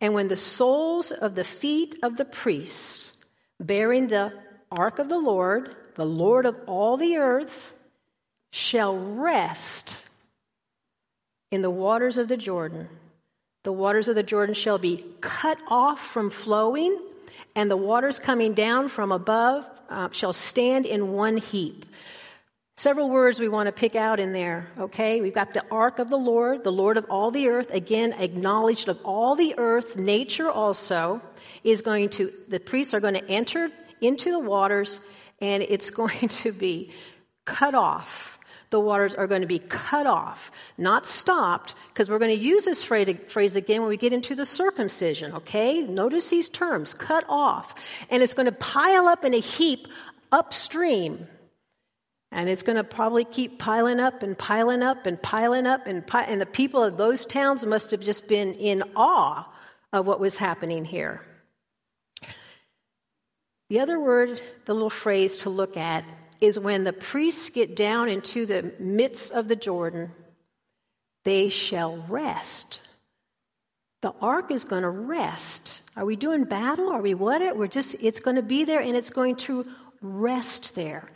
and 0.00 0.14
when 0.14 0.28
the 0.28 0.36
soles 0.36 1.12
of 1.12 1.36
the 1.36 1.44
feet 1.44 1.98
of 2.02 2.16
the 2.16 2.24
priests 2.24 3.12
bearing 3.60 4.08
the 4.08 4.32
ark 4.70 4.98
of 4.98 5.08
the 5.08 5.18
Lord, 5.18 5.74
the 5.96 6.04
Lord 6.04 6.46
of 6.46 6.56
all 6.66 6.96
the 6.96 7.16
earth, 7.16 7.74
shall 8.52 8.96
rest 8.96 9.96
in 11.50 11.62
the 11.62 11.70
waters 11.70 12.18
of 12.18 12.28
the 12.28 12.36
Jordan, 12.36 12.88
the 13.62 13.72
waters 13.72 14.08
of 14.08 14.14
the 14.14 14.22
Jordan 14.22 14.54
shall 14.54 14.78
be 14.78 15.04
cut 15.20 15.58
off 15.68 16.00
from 16.00 16.30
flowing, 16.30 16.98
and 17.54 17.70
the 17.70 17.76
waters 17.76 18.18
coming 18.18 18.54
down 18.54 18.88
from 18.88 19.12
above 19.12 19.66
uh, 19.90 20.08
shall 20.12 20.32
stand 20.32 20.86
in 20.86 21.12
one 21.12 21.36
heap. 21.36 21.84
Several 22.76 23.10
words 23.10 23.38
we 23.38 23.50
want 23.50 23.66
to 23.66 23.72
pick 23.72 23.94
out 23.94 24.18
in 24.18 24.32
there, 24.32 24.68
okay? 24.78 25.20
We've 25.20 25.34
got 25.34 25.52
the 25.52 25.64
ark 25.70 25.98
of 25.98 26.08
the 26.08 26.16
Lord, 26.16 26.64
the 26.64 26.72
Lord 26.72 26.96
of 26.96 27.04
all 27.10 27.30
the 27.30 27.48
earth, 27.48 27.70
again, 27.70 28.14
acknowledged 28.14 28.88
of 28.88 28.98
all 29.04 29.36
the 29.36 29.54
earth. 29.58 29.96
Nature 29.96 30.50
also 30.50 31.20
is 31.62 31.82
going 31.82 32.08
to, 32.10 32.32
the 32.48 32.60
priests 32.60 32.94
are 32.94 33.00
going 33.00 33.14
to 33.14 33.28
enter 33.28 33.70
into 34.00 34.30
the 34.30 34.38
waters, 34.38 35.00
and 35.40 35.62
it's 35.62 35.90
going 36.02 36.28
to 36.28 36.52
be 36.52 36.92
cut 37.44 37.74
off. 37.74 38.38
The 38.70 38.78
waters 38.78 39.14
are 39.14 39.26
going 39.26 39.40
to 39.40 39.48
be 39.48 39.58
cut 39.58 40.06
off, 40.06 40.52
not 40.78 41.04
stopped, 41.04 41.74
because 41.88 42.08
we're 42.08 42.20
going 42.20 42.36
to 42.36 42.42
use 42.42 42.64
this 42.64 42.84
phrase 42.84 43.56
again 43.56 43.80
when 43.80 43.90
we 43.90 43.96
get 43.96 44.12
into 44.12 44.36
the 44.36 44.44
circumcision, 44.44 45.32
okay? 45.32 45.80
Notice 45.80 46.28
these 46.28 46.48
terms 46.48 46.94
cut 46.94 47.24
off. 47.28 47.74
And 48.10 48.22
it's 48.22 48.32
going 48.32 48.46
to 48.46 48.52
pile 48.52 49.08
up 49.08 49.24
in 49.24 49.34
a 49.34 49.40
heap 49.40 49.88
upstream 50.30 51.26
and 52.32 52.48
it's 52.48 52.62
going 52.62 52.76
to 52.76 52.84
probably 52.84 53.24
keep 53.24 53.58
piling 53.58 53.98
up 53.98 54.22
and 54.22 54.38
piling 54.38 54.82
up 54.82 55.06
and 55.06 55.20
piling 55.20 55.66
up. 55.66 55.86
And, 55.86 56.06
pi- 56.06 56.24
and 56.24 56.40
the 56.40 56.46
people 56.46 56.82
of 56.82 56.96
those 56.96 57.26
towns 57.26 57.66
must 57.66 57.90
have 57.90 58.00
just 58.00 58.28
been 58.28 58.54
in 58.54 58.84
awe 58.94 59.48
of 59.92 60.06
what 60.06 60.20
was 60.20 60.38
happening 60.38 60.84
here. 60.84 61.22
The 63.70 63.78
other 63.78 64.00
word, 64.00 64.42
the 64.64 64.74
little 64.74 64.90
phrase 64.90 65.38
to 65.38 65.50
look 65.50 65.76
at, 65.76 66.04
is 66.40 66.58
when 66.58 66.82
the 66.82 66.92
priests 66.92 67.50
get 67.50 67.76
down 67.76 68.08
into 68.08 68.44
the 68.44 68.72
midst 68.80 69.30
of 69.30 69.46
the 69.46 69.54
Jordan, 69.54 70.10
they 71.22 71.50
shall 71.50 72.04
rest. 72.08 72.80
The 74.02 74.12
ark 74.20 74.50
is 74.50 74.64
going 74.64 74.82
to 74.82 74.90
rest. 74.90 75.82
Are 75.96 76.04
we 76.04 76.16
doing 76.16 76.44
battle? 76.44 76.90
Are 76.90 77.00
we 77.00 77.14
what? 77.14 77.42
It? 77.42 77.56
We're 77.56 77.68
just, 77.68 77.94
it's 78.00 78.18
going 78.18 78.34
to 78.36 78.42
be 78.42 78.64
there 78.64 78.80
and 78.80 78.96
it's 78.96 79.10
going 79.10 79.36
to 79.36 79.64
rest 80.02 80.74
there. 80.74 81.08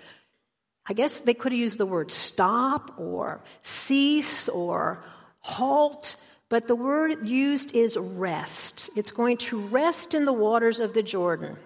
I 0.87 0.93
guess 0.93 1.23
they 1.23 1.35
could 1.35 1.51
have 1.51 1.59
used 1.59 1.79
the 1.79 1.87
word 1.87 2.13
stop 2.13 2.95
or 3.01 3.43
cease 3.63 4.49
or 4.49 5.05
halt, 5.41 6.15
but 6.49 6.69
the 6.69 6.77
word 6.77 7.27
used 7.27 7.75
is 7.75 7.97
rest. 7.97 8.91
It's 8.95 9.11
going 9.11 9.39
to 9.39 9.59
rest 9.59 10.15
in 10.15 10.25
the 10.25 10.33
waters 10.33 10.79
of 10.79 10.95
the 10.95 11.03
Jordan. 11.03 11.57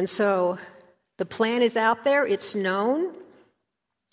And 0.00 0.08
so 0.08 0.56
the 1.18 1.26
plan 1.26 1.60
is 1.60 1.76
out 1.76 2.04
there, 2.04 2.26
it's 2.26 2.54
known. 2.54 3.12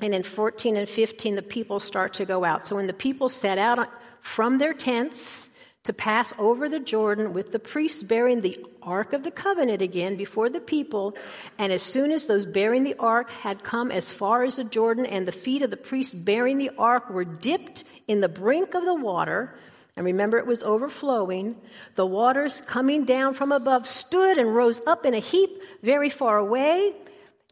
And 0.02 0.14
in 0.14 0.22
14 0.22 0.76
and 0.76 0.90
15, 0.90 1.36
the 1.36 1.42
people 1.42 1.80
start 1.80 2.16
to 2.16 2.26
go 2.26 2.44
out. 2.44 2.66
So 2.66 2.76
when 2.76 2.88
the 2.88 2.94
people 2.94 3.30
set 3.30 3.58
out 3.58 3.88
from 4.20 4.58
their 4.58 4.74
tents, 4.74 5.48
to 5.86 5.94
pass 5.94 6.34
over 6.38 6.68
the 6.68 6.82
Jordan 6.82 7.32
with 7.32 7.54
the 7.54 7.60
priests 7.60 8.04
bearing 8.04 8.42
the 8.42 8.58
Ark 8.82 9.14
of 9.14 9.24
the 9.24 9.32
Covenant 9.32 9.82
again 9.82 10.18
before 10.18 10.50
the 10.50 10.60
people. 10.60 11.16
And 11.58 11.72
as 11.72 11.82
soon 11.82 12.12
as 12.12 12.26
those 12.26 12.46
bearing 12.46 12.84
the 12.84 12.96
Ark 13.00 13.30
had 13.30 13.64
come 13.64 13.90
as 13.90 14.12
far 14.12 14.44
as 14.44 14.58
the 14.58 14.66
Jordan 14.66 15.06
and 15.06 15.26
the 15.26 15.32
feet 15.32 15.62
of 15.62 15.72
the 15.72 15.78
priests 15.78 16.14
bearing 16.14 16.58
the 16.58 16.72
Ark 16.78 17.10
were 17.10 17.24
dipped 17.24 17.86
in 18.10 18.20
the 18.20 18.28
brink 18.28 18.74
of 18.74 18.84
the 18.84 18.94
water, 18.94 19.56
and 19.98 20.06
remember 20.06 20.38
it 20.38 20.48
was 20.48 20.64
overflowing, 20.64 21.58
the 21.96 22.06
waters 22.06 22.62
coming 22.62 23.04
down 23.04 23.34
from 23.34 23.52
above 23.52 23.86
stood 23.86 24.38
and 24.38 24.56
rose 24.56 24.80
up 24.88 25.06
in 25.06 25.14
a 25.14 25.20
heap 25.20 25.62
very 25.84 26.10
far 26.10 26.38
away, 26.38 26.94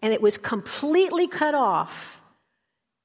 and 0.01 0.13
it 0.13 0.21
was 0.21 0.37
completely 0.37 1.27
cut 1.27 1.55
off 1.55 2.21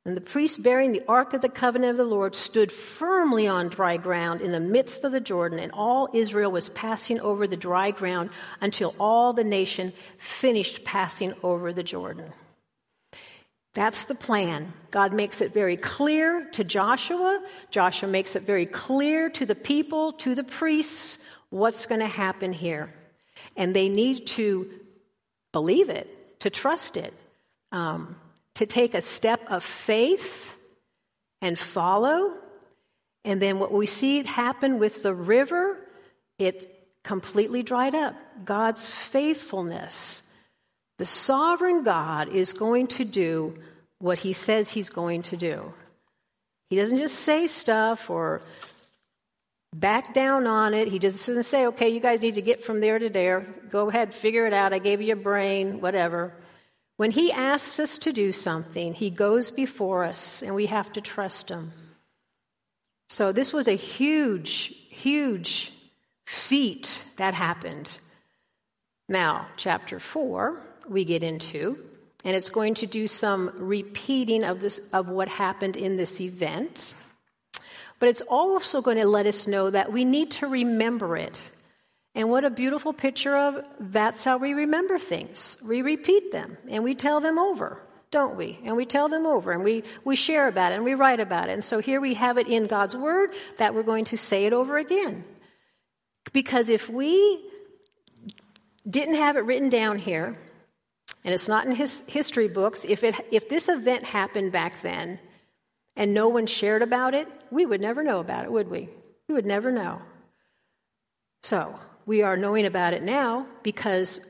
and 0.07 0.17
the 0.17 0.21
priest 0.23 0.63
bearing 0.63 0.93
the 0.93 1.05
ark 1.07 1.35
of 1.35 1.43
the 1.43 1.49
covenant 1.49 1.91
of 1.91 1.97
the 1.99 2.05
Lord 2.05 2.35
stood 2.35 2.73
firmly 2.73 3.47
on 3.47 3.69
dry 3.69 3.99
ground 3.99 4.41
in 4.41 4.51
the 4.51 4.59
midst 4.59 5.05
of 5.05 5.13
the 5.13 5.21
Jordan, 5.21 5.59
and 5.59 5.71
all 5.73 6.09
Israel 6.15 6.51
was 6.51 6.71
passing 6.71 7.21
over 7.21 7.47
the 7.47 7.57
dry 7.57 7.91
ground 7.91 8.31
until 8.63 8.95
all 8.99 9.35
the 9.35 9.45
nation 9.45 9.93
finished 10.17 10.85
passing 10.85 11.35
over 11.43 11.73
the 11.75 11.83
Jordan. 11.83 12.33
That's 13.73 14.07
the 14.07 14.15
plan. 14.15 14.73
God 14.91 15.13
makes 15.13 15.41
it 15.41 15.53
very 15.53 15.77
clear 15.77 16.49
to 16.53 16.65
Joshua. 16.65 17.41
Joshua 17.71 18.09
makes 18.09 18.35
it 18.35 18.43
very 18.43 18.67
clear 18.67 19.31
to 19.31 19.47
the 19.47 19.55
people, 19.55 20.13
to 20.15 20.35
the 20.35 20.45
priests, 20.45 21.19
what's 21.51 21.87
going 21.87 22.01
to 22.01 22.09
happen 22.09 22.53
here. 22.53 22.93
And 23.57 23.75
they 23.75 23.89
need 23.89 24.27
to 24.29 24.71
believe 25.53 25.89
it, 25.89 26.41
to 26.41 26.51
trust 26.51 26.97
it. 26.97 27.15
Um, 27.71 28.17
to 28.55 28.67
take 28.67 28.95
a 28.95 29.01
step 29.01 29.41
of 29.49 29.65
faith 29.65 30.59
and 31.41 31.59
follow. 31.59 32.37
And 33.25 33.41
then 33.41 33.59
what 33.59 33.73
we 33.73 33.87
see 33.87 34.23
happen 34.23 34.79
with 34.79 35.03
the 35.03 35.15
river, 35.15 35.79
it 36.39 36.89
completely 37.03 37.63
dried 37.63 37.95
up. 37.95 38.15
God's 38.45 38.91
faithfulness. 38.91 40.23
The 41.01 41.07
sovereign 41.07 41.83
God 41.83 42.29
is 42.29 42.53
going 42.53 42.89
to 42.89 43.07
do 43.07 43.57
what 44.01 44.19
he 44.19 44.35
says 44.35 44.69
he's 44.69 44.91
going 44.91 45.23
to 45.23 45.37
do. 45.39 45.73
He 46.69 46.77
doesn't 46.77 46.99
just 46.99 47.21
say 47.21 47.47
stuff 47.47 48.11
or 48.11 48.43
back 49.75 50.13
down 50.13 50.47
on 50.47 50.75
it. 50.75 50.89
He 50.89 50.99
just 50.99 51.27
doesn't 51.27 51.45
say, 51.45 51.69
okay, 51.69 51.89
you 51.89 52.01
guys 52.01 52.21
need 52.21 52.35
to 52.35 52.43
get 52.43 52.63
from 52.63 52.81
there 52.81 52.99
to 52.99 53.09
there. 53.09 53.47
Go 53.71 53.89
ahead, 53.89 54.13
figure 54.13 54.47
it 54.47 54.53
out. 54.53 54.75
I 54.75 54.79
gave 54.79 55.01
you 55.01 55.15
a 55.15 55.17
brain, 55.17 55.81
whatever. 55.81 56.35
When 56.99 57.11
He 57.11 57.33
asks 57.33 57.81
us 57.81 57.97
to 58.01 58.13
do 58.13 58.31
something, 58.31 58.93
He 58.93 59.09
goes 59.09 59.51
before 59.51 60.05
us, 60.05 60.43
and 60.43 60.55
we 60.55 60.67
have 60.67 60.93
to 60.93 61.01
trust 61.01 61.49
Him. 61.49 61.73
So, 63.09 63.33
this 63.33 63.55
was 63.55 63.69
a 63.69 63.75
huge, 63.75 64.75
huge 64.91 65.73
feat 66.27 67.03
that 67.17 67.33
happened. 67.33 67.91
Now, 69.09 69.49
chapter 69.57 69.99
4, 69.99 70.67
we 70.91 71.05
get 71.05 71.23
into, 71.23 71.79
and 72.25 72.37
it's 72.37 72.51
going 72.51 72.75
to 72.75 72.87
do 72.87 73.07
some 73.07 73.51
repeating 73.55 74.45
of, 74.45 74.61
this, 74.61 74.81
of 74.93 75.09
what 75.09 75.29
happened 75.29 75.77
in 75.77 75.97
this 75.97 76.21
event. 76.21 76.95
But 77.99 78.09
it's 78.11 78.23
also 78.23 78.83
going 78.83 78.97
to 78.99 79.07
let 79.07 79.27
us 79.27 79.47
know 79.47 79.71
that 79.71 79.93
we 79.93 80.05
need 80.05 80.33
to 80.33 80.47
remember 80.47 81.17
it 81.17 81.41
and 82.15 82.29
what 82.29 82.45
a 82.45 82.51
beautiful 82.51 82.93
picture 82.93 83.37
of 83.37 83.65
that's 83.79 84.25
how 84.25 84.39
we 84.39 84.53
remember 84.53 84.99
things. 84.99 85.57
We 85.67 85.83
repeat 85.83 86.33
them 86.33 86.59
and 86.69 86.83
we 86.83 86.95
tell 86.95 87.21
them 87.21 87.39
over 87.39 87.81
don't 88.11 88.37
we? 88.37 88.59
And 88.65 88.77
we 88.77 88.87
tell 88.87 89.09
them 89.09 89.25
over 89.25 89.53
and 89.53 89.63
we, 89.63 89.85
we 90.05 90.17
share 90.17 90.49
about 90.49 90.73
it 90.73 90.77
and 90.77 90.85
we 90.85 90.95
write 90.95 91.21
about 91.21 91.49
it. 91.49 91.53
And 91.53 91.65
so 91.65 91.79
here 91.79 92.01
we 92.01 92.15
have 92.15 92.39
it 92.39 92.49
in 92.49 92.67
God's 92.67 92.97
Word 92.97 93.31
that 93.59 93.75
we're 93.75 93.85
going 93.85 94.07
to 94.07 94.17
say 94.17 94.47
it 94.47 94.53
over 94.53 94.79
again. 94.79 95.25
Because 96.33 96.69
if 96.69 96.89
we 96.89 97.49
didn't 98.89 99.15
have 99.15 99.37
it 99.37 99.41
written 99.41 99.69
down 99.69 99.99
here, 99.99 100.37
and 101.25 101.35
it's 101.35 101.49
not 101.49 101.67
in 101.67 101.73
his 101.73 102.01
history 102.07 102.49
books, 102.49 102.85
if, 102.89 103.05
it, 103.05 103.15
if 103.31 103.49
this 103.49 103.69
event 103.69 104.05
happened 104.05 104.53
back 104.53 104.81
then 104.81 105.19
and 105.97 106.15
no 106.15 106.29
one 106.29 106.47
shared 106.47 106.83
about 106.83 107.15
it, 107.15 107.29
we 107.51 107.67
would 107.67 107.81
never 107.81 108.03
know 108.03 108.21
about 108.21 108.45
it, 108.45 108.53
would 108.53 108.71
we? 108.71 108.89
We 109.29 109.35
would 109.35 109.47
never 109.47 109.71
know. 109.71 110.01
So, 111.43 111.79
we 112.07 112.23
are 112.23 112.37
knowing 112.37 112.67
about 112.67 112.95
it 112.95 113.03
now 113.03 113.47
because 113.63 114.21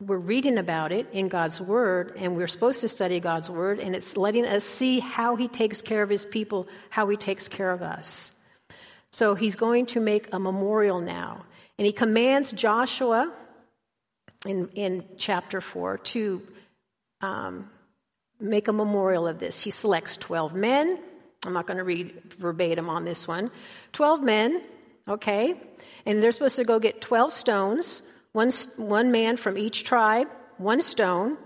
we're 0.00 0.18
reading 0.18 0.58
about 0.58 0.92
it 0.92 1.06
in 1.12 1.28
God's 1.28 1.60
Word, 1.60 2.14
and 2.16 2.36
we're 2.36 2.48
supposed 2.48 2.80
to 2.82 2.88
study 2.88 3.18
God's 3.18 3.48
Word, 3.48 3.80
and 3.80 3.96
it's 3.96 4.16
letting 4.16 4.44
us 4.44 4.64
see 4.64 5.00
how 5.00 5.36
He 5.36 5.48
takes 5.48 5.80
care 5.80 6.02
of 6.02 6.10
His 6.10 6.26
people, 6.26 6.68
how 6.90 7.08
He 7.08 7.16
takes 7.16 7.48
care 7.48 7.70
of 7.70 7.82
us. 7.82 8.30
So 9.10 9.34
He's 9.34 9.54
going 9.54 9.86
to 9.86 10.00
make 10.00 10.28
a 10.32 10.38
memorial 10.38 11.00
now. 11.00 11.44
And 11.78 11.86
He 11.86 11.92
commands 11.92 12.52
Joshua 12.52 13.32
in, 14.46 14.68
in 14.74 15.04
chapter 15.16 15.60
4 15.60 15.98
to 15.98 16.42
um, 17.20 17.70
make 18.40 18.68
a 18.68 18.72
memorial 18.72 19.26
of 19.26 19.38
this. 19.38 19.60
He 19.60 19.70
selects 19.70 20.16
12 20.16 20.54
men. 20.54 20.98
I'm 21.44 21.52
not 21.52 21.66
going 21.66 21.78
to 21.78 21.84
read 21.84 22.34
verbatim 22.38 22.88
on 22.88 23.04
this 23.04 23.28
one. 23.28 23.50
12 23.92 24.22
men, 24.22 24.62
okay? 25.08 25.54
And 26.04 26.22
they're 26.22 26.32
supposed 26.32 26.56
to 26.56 26.64
go 26.64 26.78
get 26.78 27.00
12 27.00 27.32
stones 27.32 28.02
one, 28.32 28.50
one 28.76 29.10
man 29.10 29.38
from 29.38 29.56
each 29.56 29.84
tribe, 29.84 30.28
one 30.58 30.82
stone, 30.82 31.38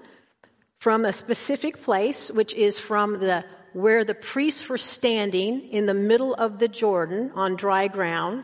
from 0.81 1.05
a 1.05 1.13
specific 1.13 1.83
place, 1.83 2.33
which 2.33 2.53
is 2.53 2.81
from 2.81 3.21
the 3.21 3.45
where 3.73 4.05
the 4.05 4.15
priests 4.15 4.69
were 4.69 4.79
standing 4.79 5.69
in 5.71 5.87
the 5.87 5.95
middle 5.95 6.35
of 6.35 6.59
the 6.59 6.67
Jordan 6.67 7.31
on 7.37 7.55
dry 7.55 7.87
ground. 7.87 8.43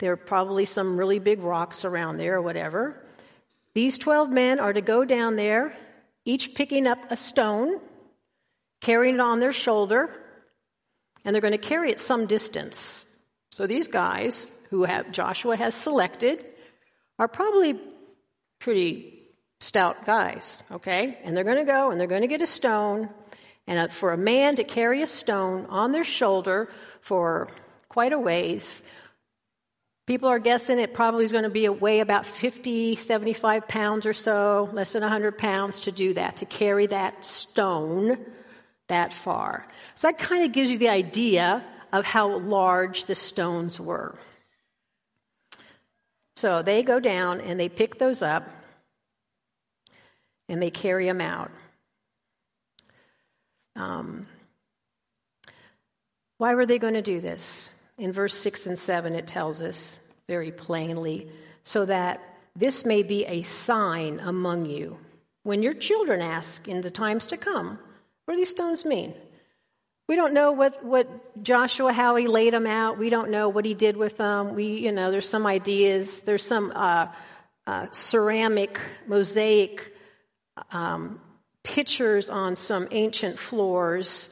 There 0.00 0.12
are 0.12 0.16
probably 0.16 0.64
some 0.64 0.98
really 0.98 1.20
big 1.20 1.40
rocks 1.40 1.84
around 1.84 2.16
there 2.16 2.34
or 2.34 2.42
whatever. 2.42 2.99
These 3.74 3.98
12 3.98 4.30
men 4.30 4.58
are 4.58 4.72
to 4.72 4.80
go 4.80 5.04
down 5.04 5.36
there, 5.36 5.76
each 6.24 6.54
picking 6.54 6.86
up 6.86 6.98
a 7.10 7.16
stone, 7.16 7.80
carrying 8.80 9.16
it 9.16 9.20
on 9.20 9.40
their 9.40 9.52
shoulder, 9.52 10.10
and 11.24 11.34
they're 11.34 11.42
going 11.42 11.52
to 11.52 11.58
carry 11.58 11.90
it 11.90 12.00
some 12.00 12.26
distance. 12.26 13.06
So 13.52 13.66
these 13.66 13.88
guys 13.88 14.50
who 14.70 14.84
have, 14.84 15.12
Joshua 15.12 15.56
has 15.56 15.74
selected 15.74 16.44
are 17.18 17.28
probably 17.28 17.78
pretty 18.58 19.28
stout 19.60 20.06
guys, 20.06 20.62
okay? 20.70 21.18
And 21.22 21.36
they're 21.36 21.44
going 21.44 21.58
to 21.58 21.64
go 21.64 21.90
and 21.90 22.00
they're 22.00 22.08
going 22.08 22.22
to 22.22 22.28
get 22.28 22.42
a 22.42 22.46
stone. 22.46 23.10
And 23.66 23.78
uh, 23.78 23.88
for 23.88 24.12
a 24.12 24.16
man 24.16 24.56
to 24.56 24.64
carry 24.64 25.02
a 25.02 25.06
stone 25.06 25.66
on 25.66 25.92
their 25.92 26.04
shoulder 26.04 26.70
for 27.02 27.48
quite 27.88 28.12
a 28.12 28.18
ways, 28.18 28.82
people 30.10 30.28
are 30.28 30.40
guessing 30.40 30.80
it 30.80 30.92
probably 30.92 31.24
is 31.24 31.30
going 31.30 31.44
to 31.44 31.48
be 31.48 31.66
a 31.66 31.72
weigh 31.72 32.00
about 32.00 32.26
50, 32.26 32.96
75 32.96 33.68
pounds 33.68 34.06
or 34.06 34.12
so, 34.12 34.68
less 34.72 34.92
than 34.92 35.02
100 35.02 35.38
pounds 35.38 35.78
to 35.78 35.92
do 35.92 36.14
that, 36.14 36.38
to 36.38 36.46
carry 36.46 36.88
that 36.88 37.24
stone 37.24 38.18
that 38.88 39.12
far. 39.12 39.64
So 39.94 40.08
that 40.08 40.18
kind 40.18 40.42
of 40.42 40.50
gives 40.50 40.68
you 40.68 40.78
the 40.78 40.88
idea 40.88 41.64
of 41.92 42.04
how 42.04 42.40
large 42.40 43.04
the 43.04 43.14
stones 43.14 43.78
were. 43.78 44.18
So 46.34 46.62
they 46.62 46.82
go 46.82 46.98
down 46.98 47.40
and 47.40 47.60
they 47.60 47.68
pick 47.68 47.96
those 47.96 48.20
up 48.20 48.48
and 50.48 50.60
they 50.60 50.72
carry 50.72 51.06
them 51.06 51.20
out. 51.20 51.52
Um, 53.76 54.26
why 56.38 56.56
were 56.56 56.66
they 56.66 56.80
going 56.80 56.94
to 56.94 57.00
do 57.00 57.20
this? 57.20 57.70
In 58.00 58.12
verse 58.12 58.34
6 58.34 58.66
and 58.66 58.78
7, 58.78 59.14
it 59.14 59.26
tells 59.26 59.60
us 59.60 59.98
very 60.26 60.50
plainly 60.50 61.28
so 61.64 61.84
that 61.84 62.22
this 62.56 62.86
may 62.86 63.02
be 63.02 63.26
a 63.26 63.42
sign 63.42 64.20
among 64.20 64.64
you. 64.64 64.96
When 65.42 65.62
your 65.62 65.74
children 65.74 66.22
ask 66.22 66.66
in 66.66 66.80
the 66.80 66.90
times 66.90 67.26
to 67.26 67.36
come, 67.36 67.78
what 68.24 68.34
do 68.34 68.40
these 68.40 68.48
stones 68.48 68.86
mean? 68.86 69.12
We 70.08 70.16
don't 70.16 70.32
know 70.32 70.52
what, 70.52 70.82
what 70.82 71.42
Joshua, 71.44 71.92
how 71.92 72.16
he 72.16 72.26
laid 72.26 72.54
them 72.54 72.66
out. 72.66 72.96
We 72.96 73.10
don't 73.10 73.30
know 73.30 73.50
what 73.50 73.66
he 73.66 73.74
did 73.74 73.98
with 73.98 74.16
them. 74.16 74.54
We, 74.54 74.78
you 74.78 74.92
know, 74.92 75.10
there's 75.10 75.28
some 75.28 75.46
ideas. 75.46 76.22
There's 76.22 76.44
some 76.44 76.72
uh, 76.74 77.08
uh, 77.66 77.88
ceramic, 77.92 78.80
mosaic 79.06 79.92
um, 80.72 81.20
pictures 81.62 82.30
on 82.30 82.56
some 82.56 82.88
ancient 82.92 83.38
floors 83.38 84.30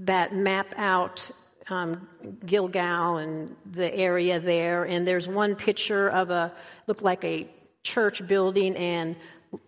that 0.00 0.34
map 0.34 0.74
out 0.76 1.30
um, 1.68 2.08
Gilgal 2.44 3.16
and 3.16 3.56
the 3.70 3.92
area 3.94 4.40
there. 4.40 4.84
And 4.84 5.06
there's 5.06 5.26
one 5.26 5.56
picture 5.56 6.08
of 6.08 6.30
a, 6.30 6.52
looked 6.86 7.02
like 7.02 7.24
a 7.24 7.48
church 7.82 8.26
building 8.26 8.76
and, 8.76 9.16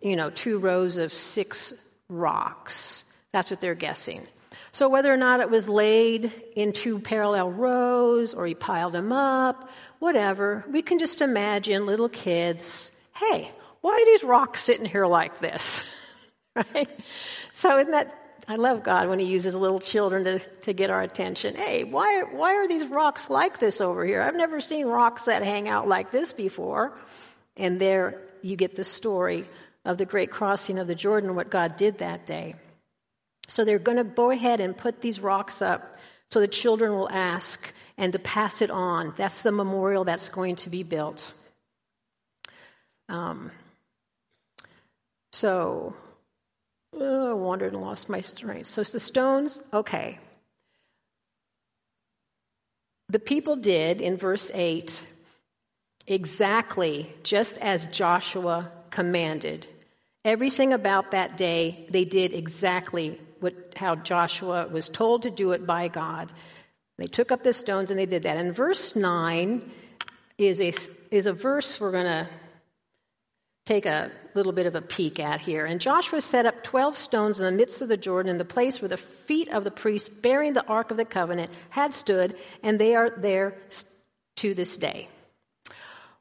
you 0.01 0.17
know, 0.17 0.31
two 0.31 0.59
rows 0.59 0.97
of 0.97 1.13
six 1.13 1.73
rocks. 2.09 3.05
That's 3.33 3.51
what 3.51 3.61
they're 3.61 3.75
guessing. 3.75 4.27
So 4.73 4.89
whether 4.89 5.13
or 5.13 5.17
not 5.17 5.41
it 5.41 5.51
was 5.51 5.69
laid 5.69 6.33
in 6.55 6.73
two 6.73 7.01
parallel 7.01 7.51
rows 7.51 8.35
or 8.35 8.47
he 8.47 8.55
piled 8.55 8.93
them 8.93 9.13
up, 9.13 9.69
whatever, 9.99 10.65
we 10.71 10.83
can 10.83 10.99
just 10.99 11.21
imagine 11.21 11.87
little 11.87 12.09
kids, 12.09 12.93
hey, 13.17 13.51
why 13.81 13.93
are 13.93 14.05
these 14.05 14.25
rocks 14.25 14.63
sitting 14.63 14.85
here 14.85 15.07
like 15.07 15.39
this? 15.39 15.83
right? 16.55 16.89
So 17.55 17.79
isn't 17.79 17.93
that 17.93 18.15
I 18.51 18.57
love 18.57 18.83
God 18.83 19.11
when 19.11 19.19
He 19.19 19.27
uses 19.27 19.55
little 19.55 19.79
children 19.79 20.25
to, 20.25 20.39
to 20.63 20.73
get 20.73 20.89
our 20.89 21.03
attention. 21.03 21.55
Hey, 21.55 21.85
why, 21.85 22.23
why 22.23 22.55
are 22.55 22.67
these 22.67 22.87
rocks 22.87 23.29
like 23.29 23.61
this 23.61 23.83
over 23.83 24.07
here? 24.07 24.23
I've 24.23 24.35
never 24.35 24.63
seen 24.63 24.87
rocks 24.87 25.27
that 25.27 25.43
hang 25.43 25.69
out 25.69 25.87
like 25.87 26.11
this 26.11 26.33
before. 26.33 26.99
And 27.59 27.79
there 27.79 28.23
you 28.41 28.57
get 28.57 28.75
the 28.75 28.85
story 28.85 29.47
of 29.85 29.99
the 29.99 30.07
great 30.07 30.31
crossing 30.31 30.79
of 30.79 30.87
the 30.87 30.95
Jordan, 30.95 31.35
what 31.35 31.51
God 31.51 31.77
did 31.77 31.99
that 31.99 32.27
day. 32.27 32.55
So 33.49 33.65
they're 33.65 33.79
going 33.79 33.99
to 33.99 34.05
go 34.05 34.31
ahead 34.31 34.61
and 34.61 34.77
put 34.77 35.03
these 35.03 35.21
rocks 35.21 35.61
up 35.61 35.99
so 36.31 36.41
the 36.41 36.49
children 36.49 36.93
will 36.93 37.11
ask 37.11 37.71
and 37.99 38.13
to 38.15 38.19
pass 38.19 38.63
it 38.63 38.71
on. 38.71 39.13
That's 39.17 39.43
the 39.43 39.53
memorial 39.53 40.05
that's 40.05 40.31
going 40.31 40.57
to 40.57 40.71
be 40.71 40.85
built. 40.85 41.33
Um, 43.11 43.51
so, 45.33 45.95
oh, 47.01 47.31
I 47.31 47.33
wandered 47.33 47.73
and 47.73 47.83
lost 47.83 48.09
my 48.09 48.21
strength. 48.21 48.67
So 48.67 48.81
it's 48.81 48.91
the 48.91 49.01
stones, 49.01 49.61
okay. 49.73 50.19
The 53.09 53.19
people 53.19 53.57
did 53.57 54.01
in 54.01 54.17
verse 54.17 54.51
8 54.53 55.03
exactly 56.07 57.13
just 57.23 57.59
as 57.59 57.85
Joshua 57.87 58.71
commanded. 58.91 59.67
Everything 60.25 60.73
about 60.73 61.13
that 61.13 61.37
day, 61.37 61.87
they 61.91 62.05
did 62.05 62.33
exactly 62.33 63.19
what, 63.41 63.55
how 63.77 63.95
Joshua 63.95 64.67
was 64.67 64.89
told 64.89 65.23
to 65.23 65.31
do 65.31 65.53
it 65.53 65.67
by 65.67 65.89
God. 65.89 66.31
They 66.99 67.07
took 67.07 67.31
up 67.31 67.45
the 67.45 67.53
stones 67.53 67.91
and 67.91 67.99
they 67.99 68.07
did 68.07 68.25
that. 68.25 68.37
And 68.37 68.55
verse 68.55 68.97
9 68.97 69.71
is 70.37 70.61
a, 70.61 70.73
is 71.11 71.27
a 71.27 71.33
verse 71.33 71.81
we're 71.81 71.93
going 71.93 72.05
to 72.05 72.29
take 73.69 73.85
a 73.85 74.11
little 74.33 74.53
bit 74.53 74.65
of 74.65 74.75
a 74.75 74.81
peek 74.81 75.21
at 75.21 75.41
here. 75.41 75.67
And 75.67 75.79
Joshua 75.79 76.23
set 76.23 76.47
up 76.47 76.65
12 76.65 76.97
stones 76.97 77.39
in 77.39 77.45
the 77.45 77.53
midst 77.53 77.83
of 77.83 77.89
the 77.89 77.99
Jordan 77.99 78.31
in 78.31 78.39
the 78.39 78.45
place 78.45 78.81
where 78.81 78.89
the 78.89 78.97
feet 78.97 79.49
of 79.51 79.63
the 79.63 79.71
priests 79.71 80.09
bearing 80.09 80.55
the 80.55 80.65
Ark 80.65 80.91
of 80.91 80.97
the 80.97 81.05
Covenant 81.05 81.53
had 81.69 81.95
stood, 81.95 82.35
and 82.63 82.79
they 82.79 82.95
are 82.95 83.11
there 83.11 83.59
to 84.37 84.55
this 84.55 84.79
day. 84.79 85.09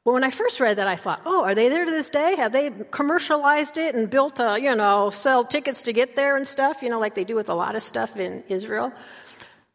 Well, 0.04 0.12
when 0.12 0.24
I 0.24 0.30
first 0.30 0.60
read 0.60 0.76
that, 0.76 0.88
I 0.88 0.96
thought, 0.96 1.22
oh, 1.24 1.42
are 1.42 1.54
they 1.54 1.70
there 1.70 1.86
to 1.86 1.90
this 1.90 2.10
day? 2.10 2.36
Have 2.36 2.52
they 2.52 2.70
commercialized 2.90 3.78
it 3.78 3.94
and 3.94 4.10
built, 4.10 4.40
a, 4.40 4.58
you 4.60 4.74
know, 4.74 5.08
sell 5.08 5.44
tickets 5.44 5.82
to 5.82 5.94
get 5.94 6.16
there 6.16 6.36
and 6.36 6.46
stuff, 6.46 6.82
you 6.82 6.90
know, 6.90 7.00
like 7.00 7.14
they 7.14 7.24
do 7.24 7.34
with 7.34 7.48
a 7.48 7.54
lot 7.54 7.76
of 7.76 7.82
stuff 7.82 8.16
in 8.18 8.44
Israel? 8.48 8.92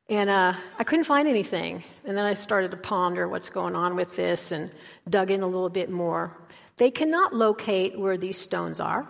And 0.10 0.30
uh, 0.30 0.54
I 0.78 0.84
couldn't 0.84 1.06
find 1.06 1.28
anything. 1.28 1.84
And 2.06 2.16
then 2.16 2.26
I 2.26 2.34
started 2.34 2.72
to 2.72 2.78
ponder 2.78 3.28
what's 3.28 3.50
going 3.50 3.76
on 3.76 3.96
with 3.96 4.16
this 4.16 4.52
and 4.52 4.70
dug 5.10 5.32
in 5.32 5.42
a 5.42 5.48
little 5.48 5.70
bit 5.70 5.90
more. 5.90 6.38
They 6.78 6.92
cannot 6.92 7.34
locate 7.34 7.98
where 7.98 8.18
these 8.18 8.38
stones 8.38 8.80
are. 8.80 9.08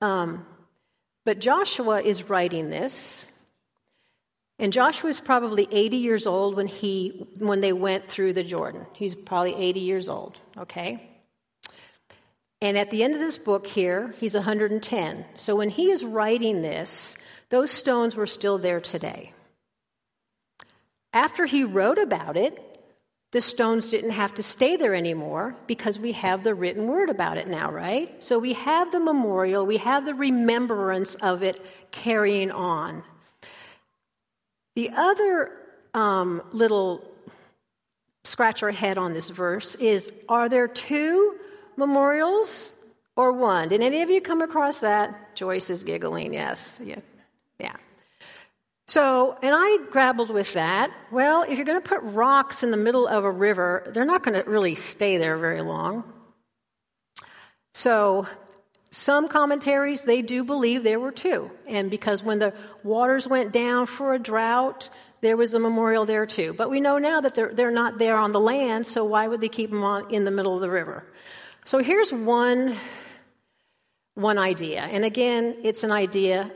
Um, 0.00 0.46
but 1.24 1.38
Joshua 1.38 2.00
is 2.00 2.28
writing 2.28 2.70
this 2.70 3.26
and 4.58 4.72
Joshua 4.72 5.10
is 5.10 5.20
probably 5.20 5.68
80 5.70 5.98
years 5.98 6.26
old 6.26 6.56
when 6.56 6.66
he 6.66 7.26
when 7.38 7.60
they 7.60 7.72
went 7.72 8.08
through 8.08 8.32
the 8.32 8.42
Jordan. 8.42 8.86
He's 8.92 9.14
probably 9.14 9.54
80 9.54 9.80
years 9.80 10.08
old, 10.08 10.36
okay? 10.56 11.08
And 12.60 12.76
at 12.76 12.90
the 12.90 13.04
end 13.04 13.14
of 13.14 13.20
this 13.20 13.38
book 13.38 13.68
here, 13.68 14.14
he's 14.18 14.34
110. 14.34 15.24
So 15.36 15.54
when 15.54 15.70
he 15.70 15.92
is 15.92 16.04
writing 16.04 16.60
this, 16.60 17.16
those 17.50 17.70
stones 17.70 18.16
were 18.16 18.26
still 18.26 18.58
there 18.58 18.80
today. 18.80 19.32
After 21.12 21.46
he 21.46 21.62
wrote 21.62 21.98
about 21.98 22.36
it, 22.36 22.60
the 23.30 23.40
stones 23.40 23.90
didn't 23.90 24.10
have 24.10 24.34
to 24.34 24.42
stay 24.42 24.76
there 24.76 24.94
anymore 24.94 25.54
because 25.66 25.98
we 25.98 26.12
have 26.12 26.44
the 26.44 26.54
written 26.54 26.86
word 26.86 27.10
about 27.10 27.36
it 27.36 27.46
now, 27.46 27.70
right? 27.70 28.22
So 28.22 28.38
we 28.38 28.54
have 28.54 28.90
the 28.90 29.00
memorial, 29.00 29.66
we 29.66 29.76
have 29.78 30.06
the 30.06 30.14
remembrance 30.14 31.14
of 31.16 31.42
it 31.42 31.60
carrying 31.90 32.50
on. 32.50 33.02
The 34.76 34.90
other 34.96 35.50
um, 35.92 36.42
little 36.52 37.04
scratch 38.24 38.62
our 38.62 38.70
head 38.70 38.96
on 38.96 39.12
this 39.12 39.28
verse 39.28 39.74
is 39.74 40.10
are 40.28 40.48
there 40.48 40.68
two 40.68 41.36
memorials 41.76 42.74
or 43.16 43.32
one? 43.32 43.68
Did 43.68 43.82
any 43.82 44.02
of 44.02 44.10
you 44.10 44.20
come 44.20 44.40
across 44.40 44.80
that? 44.80 45.34
Joyce 45.34 45.70
is 45.70 45.84
giggling, 45.84 46.32
yes. 46.32 46.78
Yeah. 46.82 47.00
Yeah. 47.58 47.76
So, 48.88 49.36
and 49.42 49.54
I 49.54 49.84
grappled 49.90 50.30
with 50.30 50.54
that. 50.54 50.90
Well, 51.10 51.42
if 51.42 51.56
you're 51.56 51.66
going 51.66 51.80
to 51.80 51.88
put 51.88 52.00
rocks 52.02 52.62
in 52.62 52.70
the 52.70 52.78
middle 52.78 53.06
of 53.06 53.22
a 53.22 53.30
river, 53.30 53.84
they're 53.92 54.06
not 54.06 54.22
going 54.22 54.42
to 54.42 54.48
really 54.48 54.74
stay 54.74 55.18
there 55.18 55.36
very 55.36 55.60
long. 55.60 56.04
So, 57.74 58.26
some 58.90 59.28
commentaries, 59.28 60.02
they 60.02 60.22
do 60.22 60.42
believe 60.42 60.84
there 60.84 60.98
were 60.98 61.12
two. 61.12 61.50
And 61.66 61.90
because 61.90 62.22
when 62.22 62.38
the 62.38 62.54
waters 62.82 63.28
went 63.28 63.52
down 63.52 63.84
for 63.84 64.14
a 64.14 64.18
drought, 64.18 64.88
there 65.20 65.36
was 65.36 65.52
a 65.52 65.58
memorial 65.58 66.06
there 66.06 66.24
too. 66.24 66.54
But 66.56 66.70
we 66.70 66.80
know 66.80 66.96
now 66.96 67.20
that 67.20 67.34
they're, 67.34 67.52
they're 67.52 67.70
not 67.70 67.98
there 67.98 68.16
on 68.16 68.32
the 68.32 68.40
land, 68.40 68.86
so 68.86 69.04
why 69.04 69.28
would 69.28 69.42
they 69.42 69.50
keep 69.50 69.68
them 69.68 69.84
on, 69.84 70.10
in 70.10 70.24
the 70.24 70.30
middle 70.30 70.54
of 70.54 70.62
the 70.62 70.70
river? 70.70 71.04
So 71.66 71.80
here's 71.80 72.10
one, 72.10 72.74
one 74.14 74.38
idea. 74.38 74.80
And 74.80 75.04
again, 75.04 75.56
it's 75.62 75.84
an 75.84 75.92
idea. 75.92 76.50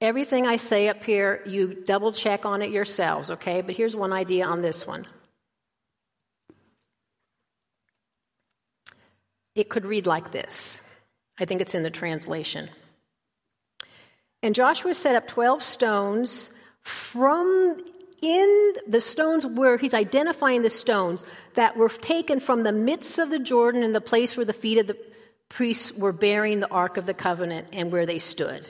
Everything 0.00 0.46
I 0.46 0.56
say 0.56 0.88
up 0.88 1.02
here, 1.02 1.42
you 1.46 1.74
double 1.86 2.12
check 2.12 2.44
on 2.44 2.60
it 2.60 2.70
yourselves, 2.70 3.30
okay? 3.30 3.62
But 3.62 3.76
here's 3.76 3.96
one 3.96 4.12
idea 4.12 4.44
on 4.44 4.60
this 4.60 4.86
one. 4.86 5.06
It 9.54 9.70
could 9.70 9.86
read 9.86 10.06
like 10.06 10.32
this. 10.32 10.78
I 11.38 11.46
think 11.46 11.62
it's 11.62 11.74
in 11.74 11.82
the 11.82 11.90
translation. 11.90 12.68
And 14.42 14.54
Joshua 14.54 14.92
set 14.92 15.16
up 15.16 15.26
12 15.26 15.62
stones 15.62 16.50
from 16.82 17.76
in 18.22 18.72
the 18.86 19.00
stones 19.00 19.44
where 19.44 19.76
he's 19.76 19.94
identifying 19.94 20.62
the 20.62 20.70
stones 20.70 21.24
that 21.54 21.76
were 21.76 21.88
taken 21.88 22.40
from 22.40 22.62
the 22.62 22.72
midst 22.72 23.18
of 23.18 23.30
the 23.30 23.38
Jordan 23.38 23.82
in 23.82 23.92
the 23.92 24.00
place 24.00 24.36
where 24.36 24.46
the 24.46 24.52
feet 24.52 24.78
of 24.78 24.86
the 24.86 24.96
priests 25.48 25.92
were 25.92 26.12
bearing 26.12 26.60
the 26.60 26.70
Ark 26.70 26.96
of 26.96 27.06
the 27.06 27.14
Covenant 27.14 27.68
and 27.72 27.90
where 27.90 28.06
they 28.06 28.18
stood. 28.18 28.66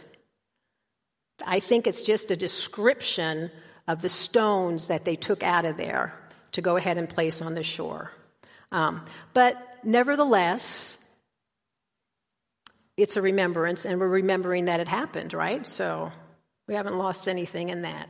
I 1.44 1.60
think 1.60 1.86
it's 1.86 2.02
just 2.02 2.30
a 2.30 2.36
description 2.36 3.50
of 3.88 4.02
the 4.02 4.08
stones 4.08 4.88
that 4.88 5.04
they 5.04 5.16
took 5.16 5.42
out 5.42 5.64
of 5.64 5.76
there 5.76 6.18
to 6.52 6.62
go 6.62 6.76
ahead 6.76 6.98
and 6.98 7.08
place 7.08 7.42
on 7.42 7.54
the 7.54 7.62
shore. 7.62 8.10
Um, 8.72 9.04
but 9.32 9.78
nevertheless, 9.84 10.98
it's 12.96 13.16
a 13.16 13.22
remembrance, 13.22 13.84
and 13.84 14.00
we're 14.00 14.08
remembering 14.08 14.64
that 14.66 14.80
it 14.80 14.88
happened, 14.88 15.34
right? 15.34 15.66
So 15.68 16.10
we 16.66 16.74
haven't 16.74 16.96
lost 16.96 17.28
anything 17.28 17.68
in 17.68 17.82
that. 17.82 18.08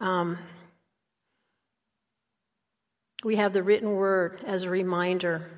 Um, 0.00 0.38
we 3.22 3.36
have 3.36 3.52
the 3.52 3.62
written 3.62 3.94
word 3.94 4.40
as 4.44 4.64
a 4.64 4.70
reminder 4.70 5.48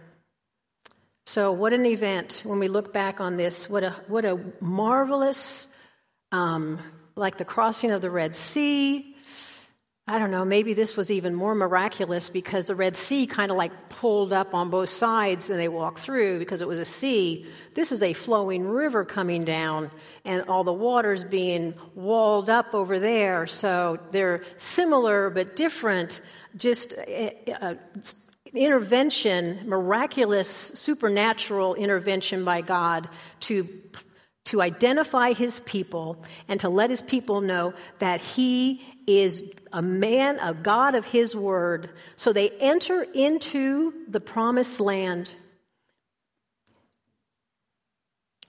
so, 1.27 1.53
what 1.53 1.73
an 1.73 1.87
event 1.87 2.43
when 2.45 2.59
we 2.59 2.69
look 2.69 2.93
back 2.93 3.19
on 3.19 3.37
this. 3.39 3.69
What 3.69 3.83
a, 3.83 3.97
what 4.09 4.27
a 4.27 4.39
marvelous, 4.61 5.67
um, 6.33 6.79
like 7.17 7.39
the 7.39 7.47
crossing 7.47 7.93
of 7.93 8.03
the 8.03 8.11
Red 8.11 8.37
Sea. 8.37 9.15
I 10.07 10.19
don't 10.19 10.31
know, 10.31 10.45
maybe 10.45 10.75
this 10.75 10.99
was 10.99 11.11
even 11.11 11.35
more 11.35 11.55
miraculous 11.55 12.29
because 12.29 12.67
the 12.67 12.75
Red 12.75 12.95
Sea 12.95 13.27
kind 13.27 13.51
of 13.51 13.57
like 13.57 13.89
pulled 13.89 14.35
up 14.35 14.53
on 14.53 14.69
both 14.69 14.91
sides 14.91 15.49
and 15.49 15.59
they 15.59 15.69
walked 15.69 16.01
through 16.01 16.41
because 16.41 16.61
it 16.61 16.69
was 16.69 16.79
a 16.79 16.85
sea. 16.85 17.47
This 17.73 17.91
is 17.91 18.03
a 18.03 18.13
flowing 18.13 18.69
river 18.69 19.07
coming 19.07 19.45
down 19.45 19.91
and 20.27 20.43
all 20.43 20.63
the 20.63 20.75
waters 20.75 21.25
being 21.25 21.73
walled 21.95 22.51
up 22.51 22.75
over 22.75 22.99
there. 22.99 23.47
So 23.47 23.99
they're 24.11 24.45
similar 24.59 25.31
but 25.31 25.57
different, 25.57 26.21
just 26.55 26.93
uh, 26.93 27.31
uh, 27.63 27.75
intervention, 28.55 29.69
miraculous, 29.69 30.49
supernatural 30.75 31.75
intervention 31.75 32.45
by 32.45 32.61
God 32.61 33.09
to, 33.41 33.69
to 34.47 34.63
identify 34.63 35.33
his 35.33 35.61
people 35.61 36.25
and 36.49 36.61
to 36.61 36.69
let 36.69 36.91
his 36.91 37.03
people 37.03 37.41
know 37.41 37.75
that 37.99 38.21
he 38.21 38.83
is 39.07 39.43
a 39.73 39.83
man, 39.83 40.39
a 40.39 40.55
God 40.55 40.95
of 40.95 41.05
his 41.05 41.35
word. 41.35 41.91
So 42.17 42.33
they 42.33 42.51
enter 42.51 43.03
into 43.03 43.93
the 44.09 44.21
promised 44.21 44.81
land. 44.81 45.31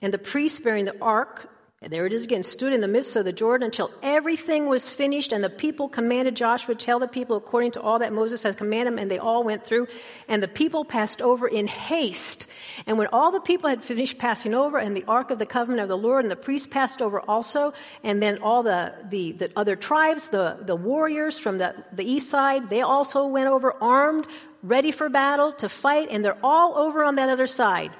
And 0.02 0.14
the 0.14 0.20
priests 0.20 0.60
bearing 0.60 0.86
the 0.86 1.00
ark 1.02 1.50
and 1.86 1.94
there 1.94 2.08
it 2.08 2.14
is 2.14 2.24
again, 2.24 2.42
stood 2.42 2.74
in 2.74 2.82
the 2.82 2.88
midst 2.88 3.16
of 3.16 3.26
the 3.26 3.32
Jordan 3.32 3.68
until 3.68 3.92
everything 4.02 4.66
was 4.66 4.90
finished, 4.90 5.32
and 5.32 5.44
the 5.44 5.52
people 5.52 5.88
commanded 5.88 6.36
Joshua 6.36 6.74
to 6.74 6.84
tell 6.84 6.98
the 6.98 7.08
people 7.08 7.38
according 7.38 7.74
to 7.74 7.82
all 7.82 8.00
that 8.00 8.12
Moses 8.12 8.42
has 8.42 8.56
commanded 8.56 8.94
them, 8.94 8.98
and 8.98 9.12
they 9.12 9.20
all 9.20 9.44
went 9.44 9.64
through, 9.64 9.86
and 10.28 10.42
the 10.42 10.48
people 10.48 10.84
passed 10.84 11.22
over 11.22 11.48
in 11.48 11.68
haste. 11.68 12.48
And 12.88 12.98
when 12.98 13.06
all 13.14 13.32
the 13.32 13.40
people 13.40 13.70
had 13.70 13.84
finished 13.84 14.18
passing 14.18 14.56
over, 14.56 14.80
and 14.80 14.98
the 14.98 15.04
ark 15.08 15.30
of 15.30 15.38
the 15.38 15.46
covenant 15.46 15.84
of 15.84 15.88
the 15.88 15.96
Lord, 15.96 16.26
and 16.26 16.32
the 16.32 16.36
priests 16.36 16.66
passed 16.66 17.04
over 17.04 17.22
also, 17.22 17.72
and 18.04 18.20
then 18.20 18.40
all 18.40 18.64
the, 18.64 18.92
the, 19.12 19.34
the 19.34 19.52
other 19.56 19.76
tribes, 19.76 20.30
the, 20.30 20.58
the 20.62 20.76
warriors 20.76 21.38
from 21.38 21.60
the, 21.60 21.76
the 21.94 22.04
east 22.04 22.32
side, 22.32 22.68
they 22.68 22.82
also 22.82 23.28
went 23.28 23.48
over 23.48 23.72
armed, 23.80 24.26
ready 24.64 24.92
for 24.92 25.08
battle, 25.08 25.52
to 25.52 25.70
fight, 25.70 26.08
and 26.10 26.26
they're 26.26 26.44
all 26.44 26.80
over 26.80 27.04
on 27.04 27.18
that 27.18 27.30
other 27.30 27.46
side. 27.46 27.92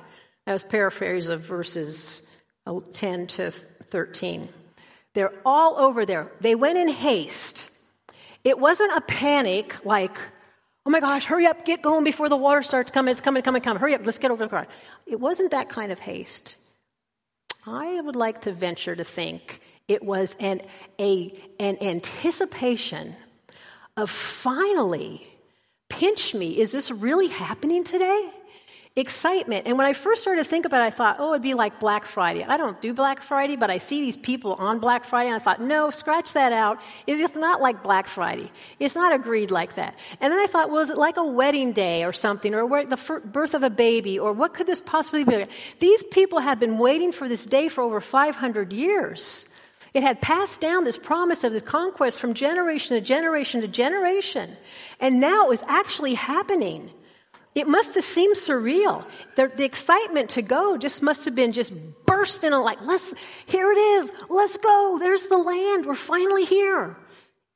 That 0.48 0.54
was 0.54 0.64
paraphrase 0.64 1.30
of 1.30 1.42
verses 1.42 2.24
uh, 2.66 2.80
10 2.94 3.28
to 3.28 3.54
13. 3.92 4.50
They're 5.14 5.34
all 5.46 5.78
over 5.78 6.06
there. 6.06 6.32
They 6.42 6.56
went 6.56 6.78
in 6.78 6.90
haste. 6.90 7.70
It 8.44 8.60
wasn't 8.60 8.96
a 8.96 9.02
panic 9.02 9.86
like, 9.86 10.18
oh 10.86 10.90
my 10.90 11.00
gosh, 11.00 11.26
hurry 11.26 11.46
up, 11.46 11.66
get 11.66 11.82
going 11.82 12.04
before 12.04 12.30
the 12.30 12.38
water 12.38 12.62
starts 12.64 12.92
coming. 12.92 13.12
It's 13.12 13.22
coming, 13.22 13.42
coming, 13.42 13.62
coming. 13.62 13.80
Hurry 13.80 13.96
up, 13.96 14.02
let's 14.06 14.20
get 14.20 14.32
over 14.32 14.44
the 14.44 14.50
car. 14.50 14.68
It 15.06 15.20
wasn't 15.20 15.52
that 15.52 15.70
kind 15.70 15.92
of 15.92 16.00
haste. 16.00 16.58
I 17.66 18.00
would 18.02 18.16
like 18.16 18.42
to 18.42 18.52
venture 18.52 18.96
to 18.96 19.04
think 19.04 19.62
it 19.88 20.04
was 20.04 20.36
an, 20.40 20.62
a, 21.00 21.34
an 21.60 21.78
anticipation 21.82 23.16
of 23.98 24.10
finally, 24.10 25.26
pinch 25.90 26.34
me, 26.34 26.60
is 26.60 26.72
this 26.72 26.92
really 26.92 27.28
happening 27.28 27.84
today? 27.84 28.30
Excitement. 28.98 29.68
And 29.68 29.78
when 29.78 29.86
I 29.86 29.92
first 29.92 30.22
started 30.22 30.42
to 30.44 30.50
think 30.50 30.66
about 30.66 30.82
it, 30.82 30.86
I 30.86 30.90
thought, 30.90 31.18
oh, 31.20 31.34
it'd 31.34 31.42
be 31.42 31.54
like 31.54 31.82
Black 31.82 32.06
Friday. 32.06 32.46
I 32.46 32.56
don't 32.56 32.80
do 32.80 32.94
Black 32.94 33.22
Friday, 33.22 33.58
but 33.58 33.70
I 33.70 33.78
see 33.78 34.00
these 34.00 34.16
people 34.16 34.54
on 34.54 34.80
Black 34.80 35.04
Friday, 35.04 35.28
and 35.28 35.36
I 35.36 35.40
thought, 35.40 35.62
no, 35.62 35.92
scratch 35.92 36.32
that 36.34 36.54
out. 36.54 36.80
It's 37.06 37.36
not 37.36 37.62
like 37.62 37.84
Black 37.84 38.08
Friday. 38.08 38.50
It's 38.80 38.96
not 38.96 39.12
agreed 39.14 39.52
like 39.52 39.76
that. 39.76 39.96
And 40.22 40.32
then 40.32 40.40
I 40.40 40.48
thought, 40.48 40.72
well, 40.72 40.82
is 40.82 40.90
it 40.90 40.98
like 40.98 41.18
a 41.18 41.26
wedding 41.26 41.74
day 41.74 42.06
or 42.06 42.14
something, 42.14 42.56
or 42.56 42.86
the 42.86 43.22
birth 43.26 43.54
of 43.54 43.64
a 43.64 43.70
baby, 43.70 44.18
or 44.18 44.32
what 44.32 44.54
could 44.54 44.68
this 44.68 44.80
possibly 44.80 45.26
be? 45.26 45.46
These 45.80 46.04
people 46.04 46.40
had 46.40 46.60
been 46.60 46.78
waiting 46.78 47.12
for 47.12 47.28
this 47.28 47.46
day 47.46 47.68
for 47.68 47.82
over 47.82 48.00
500 48.00 48.72
years. 48.72 49.46
It 49.94 50.04
had 50.04 50.22
passed 50.22 50.62
down 50.62 50.86
this 50.86 50.98
promise 50.98 51.44
of 51.44 51.52
this 51.52 51.64
conquest 51.64 52.20
from 52.20 52.34
generation 52.34 52.96
to 52.96 53.02
generation 53.02 53.60
to 53.62 53.68
generation. 53.68 54.56
And 55.02 55.20
now 55.20 55.46
it 55.46 55.50
was 55.50 55.64
actually 55.68 56.14
happening. 56.14 56.92
It 57.56 57.70
must 57.70 57.96
have 57.96 58.04
seemed 58.04 58.36
surreal. 58.36 59.06
The, 59.38 59.50
the, 59.56 59.64
excitement 59.64 60.32
to 60.32 60.42
go 60.42 60.78
just 60.78 61.02
must 61.02 61.24
have 61.24 61.36
been 61.36 61.54
just 61.54 61.74
bursting 62.06 62.52
like, 62.52 62.82
let's, 62.84 63.14
here 63.46 63.72
it 63.72 63.78
is. 63.78 64.12
Let's 64.30 64.58
go. 64.58 64.98
There's 65.00 65.28
the 65.30 65.38
land. 65.38 65.86
We're 65.86 65.96
finally 65.96 66.44
here. 66.44 66.98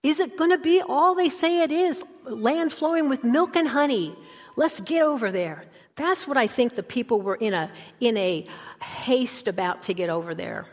Is 0.02 0.22
it 0.22 0.38
going 0.38 0.52
to 0.52 0.58
be 0.58 0.82
all 0.82 1.16
they 1.16 1.28
say 1.28 1.64
it 1.64 1.72
is? 1.74 2.02
Land 2.24 2.72
flowing 2.72 3.10
with 3.10 3.26
milk 3.26 3.58
and 3.58 3.68
honey. 3.68 4.16
Let's 4.56 4.80
get 4.80 5.02
over 5.02 5.32
there. 5.32 5.66
That's 5.98 6.26
what 6.26 6.38
I 6.38 6.48
think 6.48 6.76
the 6.76 6.84
people 6.84 7.22
were 7.22 7.36
in 7.36 7.54
a, 7.54 7.70
in 8.00 8.16
a 8.16 8.46
haste 8.82 9.50
about 9.50 9.82
to 9.84 9.94
get 9.94 10.10
over 10.10 10.34
there. 10.34 10.66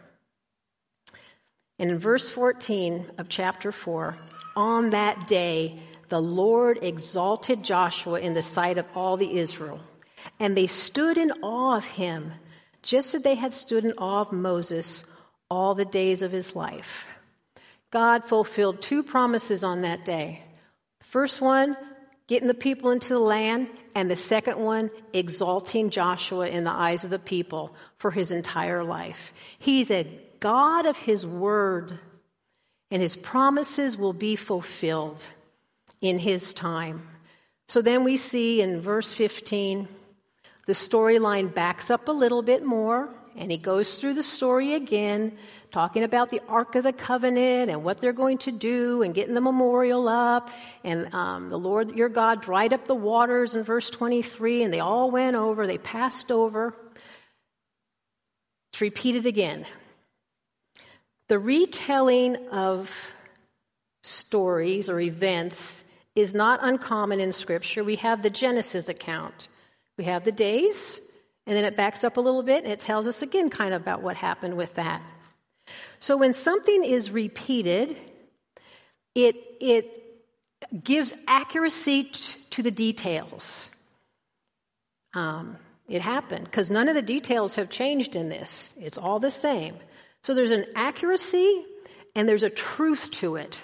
And 1.80 1.90
in 1.90 1.98
verse 1.98 2.30
14 2.30 3.10
of 3.18 3.28
chapter 3.28 3.72
4, 3.72 4.16
on 4.54 4.90
that 4.90 5.26
day, 5.26 5.80
the 6.08 6.20
Lord 6.20 6.78
exalted 6.82 7.62
Joshua 7.62 8.20
in 8.20 8.34
the 8.34 8.42
sight 8.42 8.78
of 8.78 8.86
all 8.94 9.16
the 9.16 9.38
Israel, 9.38 9.80
and 10.38 10.56
they 10.56 10.66
stood 10.66 11.18
in 11.18 11.32
awe 11.42 11.76
of 11.76 11.84
him, 11.84 12.32
just 12.82 13.14
as 13.14 13.22
they 13.22 13.34
had 13.34 13.52
stood 13.52 13.84
in 13.84 13.92
awe 13.98 14.20
of 14.20 14.32
Moses 14.32 15.04
all 15.50 15.74
the 15.74 15.84
days 15.84 16.22
of 16.22 16.32
his 16.32 16.54
life. 16.54 17.06
God 17.90 18.28
fulfilled 18.28 18.82
two 18.82 19.02
promises 19.02 19.64
on 19.64 19.82
that 19.82 20.04
day. 20.04 20.42
First 21.02 21.40
one, 21.40 21.76
getting 22.26 22.48
the 22.48 22.54
people 22.54 22.90
into 22.90 23.14
the 23.14 23.18
land, 23.20 23.68
and 23.94 24.10
the 24.10 24.16
second 24.16 24.58
one, 24.58 24.90
exalting 25.12 25.90
Joshua 25.90 26.48
in 26.48 26.64
the 26.64 26.72
eyes 26.72 27.04
of 27.04 27.10
the 27.10 27.18
people 27.18 27.74
for 27.98 28.10
his 28.10 28.30
entire 28.30 28.84
life. 28.84 29.32
He's 29.58 29.90
a 29.90 30.06
God 30.40 30.84
of 30.86 30.96
his 30.96 31.24
word, 31.24 31.98
and 32.90 33.00
his 33.00 33.16
promises 33.16 33.96
will 33.96 34.12
be 34.12 34.36
fulfilled. 34.36 35.30
In 36.00 36.18
his 36.18 36.52
time. 36.54 37.08
So 37.68 37.82
then 37.82 38.04
we 38.04 38.16
see 38.16 38.60
in 38.60 38.80
verse 38.80 39.12
15, 39.12 39.88
the 40.66 40.72
storyline 40.72 41.52
backs 41.52 41.90
up 41.90 42.08
a 42.08 42.12
little 42.12 42.42
bit 42.42 42.64
more, 42.64 43.08
and 43.36 43.50
he 43.50 43.58
goes 43.58 43.98
through 43.98 44.14
the 44.14 44.22
story 44.22 44.74
again, 44.74 45.36
talking 45.72 46.04
about 46.04 46.30
the 46.30 46.40
Ark 46.48 46.74
of 46.74 46.84
the 46.84 46.92
Covenant 46.92 47.70
and 47.70 47.84
what 47.84 48.00
they're 48.00 48.12
going 48.12 48.38
to 48.38 48.52
do 48.52 49.02
and 49.02 49.14
getting 49.14 49.34
the 49.34 49.40
memorial 49.40 50.08
up. 50.08 50.50
And 50.84 51.12
um, 51.14 51.50
the 51.50 51.58
Lord 51.58 51.96
your 51.96 52.08
God 52.08 52.40
dried 52.40 52.72
up 52.72 52.86
the 52.86 52.94
waters 52.94 53.54
in 53.54 53.62
verse 53.62 53.90
23, 53.90 54.62
and 54.62 54.72
they 54.72 54.80
all 54.80 55.10
went 55.10 55.36
over, 55.36 55.66
they 55.66 55.78
passed 55.78 56.30
over. 56.30 56.74
It's 58.72 58.80
repeated 58.80 59.26
again. 59.26 59.66
The 61.28 61.38
retelling 61.38 62.36
of 62.48 63.15
stories 64.06 64.88
or 64.88 65.00
events 65.00 65.84
is 66.14 66.34
not 66.34 66.60
uncommon 66.62 67.20
in 67.20 67.32
Scripture. 67.32 67.84
We 67.84 67.96
have 67.96 68.22
the 68.22 68.30
Genesis 68.30 68.88
account, 68.88 69.48
we 69.98 70.04
have 70.04 70.24
the 70.24 70.32
days, 70.32 71.00
and 71.46 71.56
then 71.56 71.64
it 71.64 71.76
backs 71.76 72.04
up 72.04 72.16
a 72.16 72.20
little 72.20 72.42
bit 72.42 72.64
and 72.64 72.72
it 72.72 72.80
tells 72.80 73.06
us 73.06 73.22
again 73.22 73.50
kind 73.50 73.74
of 73.74 73.82
about 73.82 74.02
what 74.02 74.16
happened 74.16 74.56
with 74.56 74.74
that. 74.74 75.02
So 76.00 76.16
when 76.16 76.32
something 76.32 76.84
is 76.84 77.10
repeated, 77.10 77.96
it, 79.14 79.36
it 79.60 79.90
gives 80.82 81.16
accuracy 81.26 82.04
t- 82.04 82.34
to 82.50 82.62
the 82.62 82.70
details. 82.70 83.70
Um, 85.14 85.56
it 85.88 86.02
happened 86.02 86.44
because 86.44 86.70
none 86.70 86.88
of 86.88 86.94
the 86.94 87.02
details 87.02 87.54
have 87.54 87.70
changed 87.70 88.16
in 88.16 88.28
this. 88.28 88.76
It's 88.80 88.98
all 88.98 89.20
the 89.20 89.30
same. 89.30 89.76
So 90.22 90.34
there's 90.34 90.50
an 90.50 90.66
accuracy 90.74 91.64
and 92.14 92.28
there's 92.28 92.42
a 92.42 92.50
truth 92.50 93.10
to 93.12 93.36
it. 93.36 93.60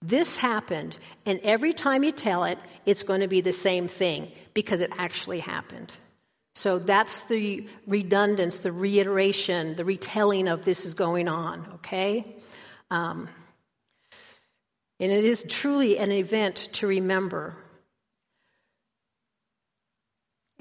This 0.00 0.36
happened, 0.36 0.96
and 1.26 1.40
every 1.42 1.72
time 1.72 2.04
you 2.04 2.12
tell 2.12 2.44
it, 2.44 2.58
it's 2.86 3.02
going 3.02 3.20
to 3.20 3.28
be 3.28 3.40
the 3.40 3.52
same 3.52 3.88
thing 3.88 4.30
because 4.54 4.80
it 4.80 4.92
actually 4.96 5.40
happened. 5.40 5.96
So 6.54 6.78
that's 6.78 7.24
the 7.24 7.68
redundance, 7.86 8.60
the 8.60 8.72
reiteration, 8.72 9.76
the 9.76 9.84
retelling 9.84 10.48
of 10.48 10.64
this 10.64 10.86
is 10.86 10.94
going 10.94 11.28
on, 11.28 11.68
okay? 11.74 12.36
Um, 12.90 13.28
and 15.00 15.12
it 15.12 15.24
is 15.24 15.44
truly 15.48 15.98
an 15.98 16.10
event 16.10 16.68
to 16.74 16.86
remember. 16.86 17.56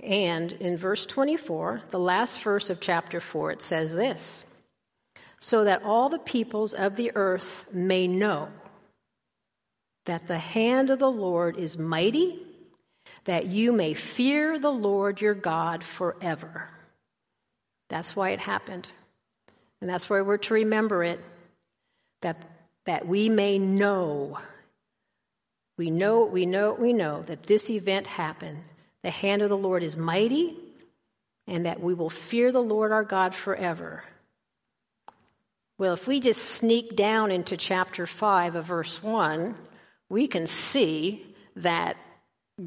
And 0.04 0.52
in 0.52 0.78
verse 0.78 1.06
24, 1.06 1.82
the 1.90 2.00
last 2.00 2.42
verse 2.42 2.70
of 2.70 2.80
chapter 2.80 3.20
4, 3.20 3.52
it 3.52 3.62
says 3.62 3.96
this 3.96 4.46
So 5.40 5.64
that 5.64 5.84
all 5.84 6.10
the 6.10 6.20
peoples 6.20 6.74
of 6.74 6.96
the 6.96 7.12
earth 7.16 7.66
may 7.72 8.08
know 8.08 8.50
that 10.08 10.28
the 10.28 10.40
hand 10.40 10.90
of 10.90 11.00
the 11.00 11.12
Lord 11.12 11.58
is 11.58 11.78
mighty, 11.78 12.40
that 13.26 13.46
you 13.46 13.74
may 13.74 13.94
fear 13.94 14.58
the 14.58 14.72
Lord 14.72 15.20
your 15.20 15.34
God 15.34 15.84
forever. 15.84 16.70
That's 17.90 18.16
why 18.16 18.30
it 18.30 18.40
happened. 18.40 18.90
And 19.82 19.90
that's 19.90 20.10
why 20.10 20.22
we're 20.22 20.38
to 20.38 20.54
remember 20.54 21.04
it 21.04 21.20
that, 22.22 22.42
that 22.86 23.06
we 23.06 23.28
may 23.28 23.60
know. 23.60 24.40
We 25.78 25.92
know, 25.92 26.24
we 26.24 26.46
know, 26.46 26.74
we 26.74 26.94
know 26.94 27.24
that 27.24 27.44
this 27.44 27.70
event 27.70 28.08
happened. 28.08 28.60
The 29.04 29.12
hand 29.12 29.42
of 29.42 29.50
the 29.50 29.58
Lord 29.58 29.84
is 29.84 29.98
mighty, 29.98 30.58
and 31.48 31.66
that 31.66 31.82
we 31.82 31.94
will 31.94 32.10
fear 32.10 32.54
the 32.54 32.64
Lord 32.64 32.94
our 32.94 33.04
God 33.04 33.36
forever. 33.36 34.04
Well, 35.78 35.94
if 35.94 36.08
we 36.08 36.22
just 36.22 36.44
sneak 36.44 36.96
down 36.96 37.30
into 37.30 37.58
chapter 37.58 38.08
5 38.08 38.56
of 38.56 38.66
verse 38.66 39.04
1, 39.04 39.56
we 40.10 40.28
can 40.28 40.48
see 40.48 41.26
that 41.58 41.98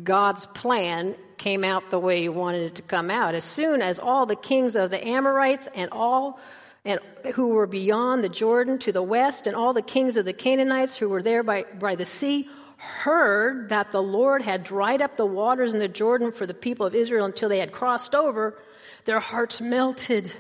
God's 0.03 0.47
plan 0.47 1.17
came 1.37 1.65
out 1.65 1.91
the 1.91 1.99
way 1.99 2.21
he 2.21 2.29
wanted 2.29 2.63
it 2.63 2.75
to 2.77 2.83
come 2.83 3.11
out. 3.11 3.35
As 3.35 3.45
soon 3.45 3.83
as 3.83 3.99
all 3.99 4.27
the 4.27 4.37
kings 4.37 4.77
of 4.77 4.91
the 4.91 5.05
Amorites 5.05 5.69
and 5.75 5.91
all 5.91 6.39
and 6.85 7.01
who 7.35 7.49
were 7.49 7.67
beyond 7.67 8.25
the 8.25 8.29
Jordan 8.29 8.79
to 8.79 8.93
the 8.93 9.03
west, 9.03 9.47
and 9.47 9.55
all 9.55 9.75
the 9.75 9.83
kings 9.83 10.17
of 10.17 10.25
the 10.25 10.33
Canaanites 10.33 10.97
who 10.97 11.09
were 11.09 11.23
there 11.23 11.43
by, 11.43 11.65
by 11.79 11.95
the 11.95 12.07
sea, 12.07 12.49
heard 12.79 13.69
that 13.69 13.93
the 13.93 14.03
Lord 14.03 14.41
had 14.41 14.65
dried 14.65 15.03
up 15.03 15.17
the 15.17 15.27
waters 15.27 15.75
in 15.75 15.81
the 15.81 15.89
Jordan 15.89 16.33
for 16.33 16.47
the 16.47 16.55
people 16.55 16.87
of 16.87 16.95
Israel 16.95 17.27
until 17.27 17.51
they 17.51 17.59
had 17.59 17.73
crossed 17.73 18.15
over, 18.15 18.59
their 19.05 19.21
hearts 19.21 19.61
melted. 19.61 20.33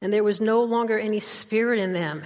And 0.00 0.12
there 0.12 0.24
was 0.24 0.40
no 0.40 0.62
longer 0.62 0.98
any 0.98 1.20
spirit 1.20 1.78
in 1.78 1.92
them 1.92 2.22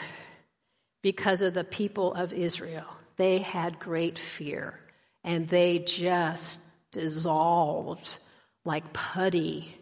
because 1.02 1.42
of 1.42 1.54
the 1.54 1.64
people 1.64 2.14
of 2.14 2.32
Israel. 2.32 2.86
They 3.16 3.38
had 3.38 3.78
great 3.78 4.18
fear 4.18 4.78
and 5.24 5.48
they 5.48 5.80
just 5.80 6.60
dissolved 6.92 8.18
like 8.64 8.92
putty, 8.92 9.76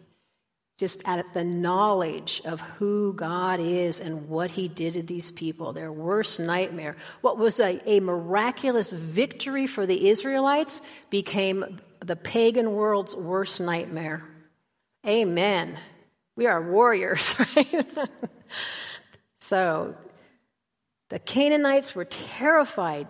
just 0.77 1.07
at 1.07 1.33
the 1.33 1.43
knowledge 1.43 2.41
of 2.45 2.59
who 2.61 3.13
God 3.13 3.59
is 3.59 3.99
and 3.99 4.27
what 4.27 4.51
He 4.51 4.67
did 4.67 4.93
to 4.93 5.03
these 5.03 5.31
people, 5.31 5.73
their 5.73 5.91
worst 5.91 6.39
nightmare. 6.39 6.97
What 7.21 7.37
was 7.37 7.59
a, 7.59 7.81
a 7.89 7.99
miraculous 7.99 8.91
victory 8.91 9.67
for 9.67 9.85
the 9.85 10.09
Israelites 10.09 10.81
became 11.09 11.79
the 11.99 12.15
pagan 12.15 12.73
world's 12.73 13.15
worst 13.15 13.59
nightmare. 13.59 14.23
Amen. 15.07 15.77
We 16.35 16.47
are 16.47 16.61
warriors, 16.61 17.35
right? 17.55 17.85
so 19.39 19.95
the 21.09 21.19
Canaanites 21.19 21.95
were 21.95 22.05
terrified 22.05 23.07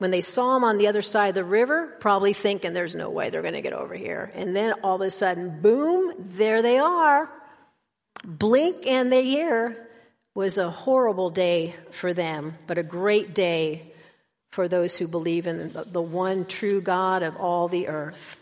when 0.00 0.10
they 0.10 0.22
saw 0.22 0.56
him 0.56 0.64
on 0.64 0.78
the 0.78 0.86
other 0.86 1.02
side 1.02 1.28
of 1.28 1.34
the 1.34 1.44
river, 1.44 1.94
probably 2.00 2.32
thinking 2.32 2.72
there's 2.72 2.94
no 2.94 3.10
way 3.10 3.28
they're 3.28 3.42
going 3.42 3.52
to 3.52 3.60
get 3.60 3.74
over 3.74 3.92
here. 3.92 4.32
And 4.34 4.56
then 4.56 4.72
all 4.82 4.94
of 4.94 5.02
a 5.02 5.10
sudden, 5.10 5.60
boom, 5.60 6.14
there 6.30 6.62
they 6.62 6.78
are. 6.78 7.28
Blink 8.24 8.86
and 8.86 9.12
they 9.12 9.26
hear 9.26 9.76
was 10.34 10.56
a 10.56 10.70
horrible 10.70 11.28
day 11.28 11.74
for 11.90 12.14
them, 12.14 12.56
but 12.66 12.78
a 12.78 12.82
great 12.82 13.34
day 13.34 13.92
for 14.52 14.68
those 14.68 14.96
who 14.96 15.06
believe 15.06 15.46
in 15.46 15.76
the 15.92 16.00
one 16.00 16.46
true 16.46 16.80
God 16.80 17.22
of 17.22 17.36
all 17.36 17.68
the 17.68 17.88
earth. 17.88 18.38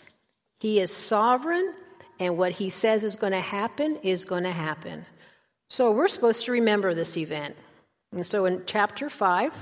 He 0.61 0.79
is 0.79 0.95
sovereign, 0.95 1.75
and 2.21 2.39
what 2.39 2.53
he 2.53 2.71
says 2.71 3.03
is 3.03 3.17
going 3.17 3.33
to 3.33 3.41
happen 3.41 3.97
is 4.05 4.25
going 4.25 4.45
to 4.45 4.53
happen. 4.53 5.07
So 5.71 5.91
we're 5.91 6.07
supposed 6.07 6.45
to 6.45 6.53
remember 6.53 6.95
this 6.95 7.17
event. 7.17 7.57
And 8.13 8.25
so 8.25 8.45
in 8.45 8.63
chapter 8.65 9.11
5, 9.11 9.53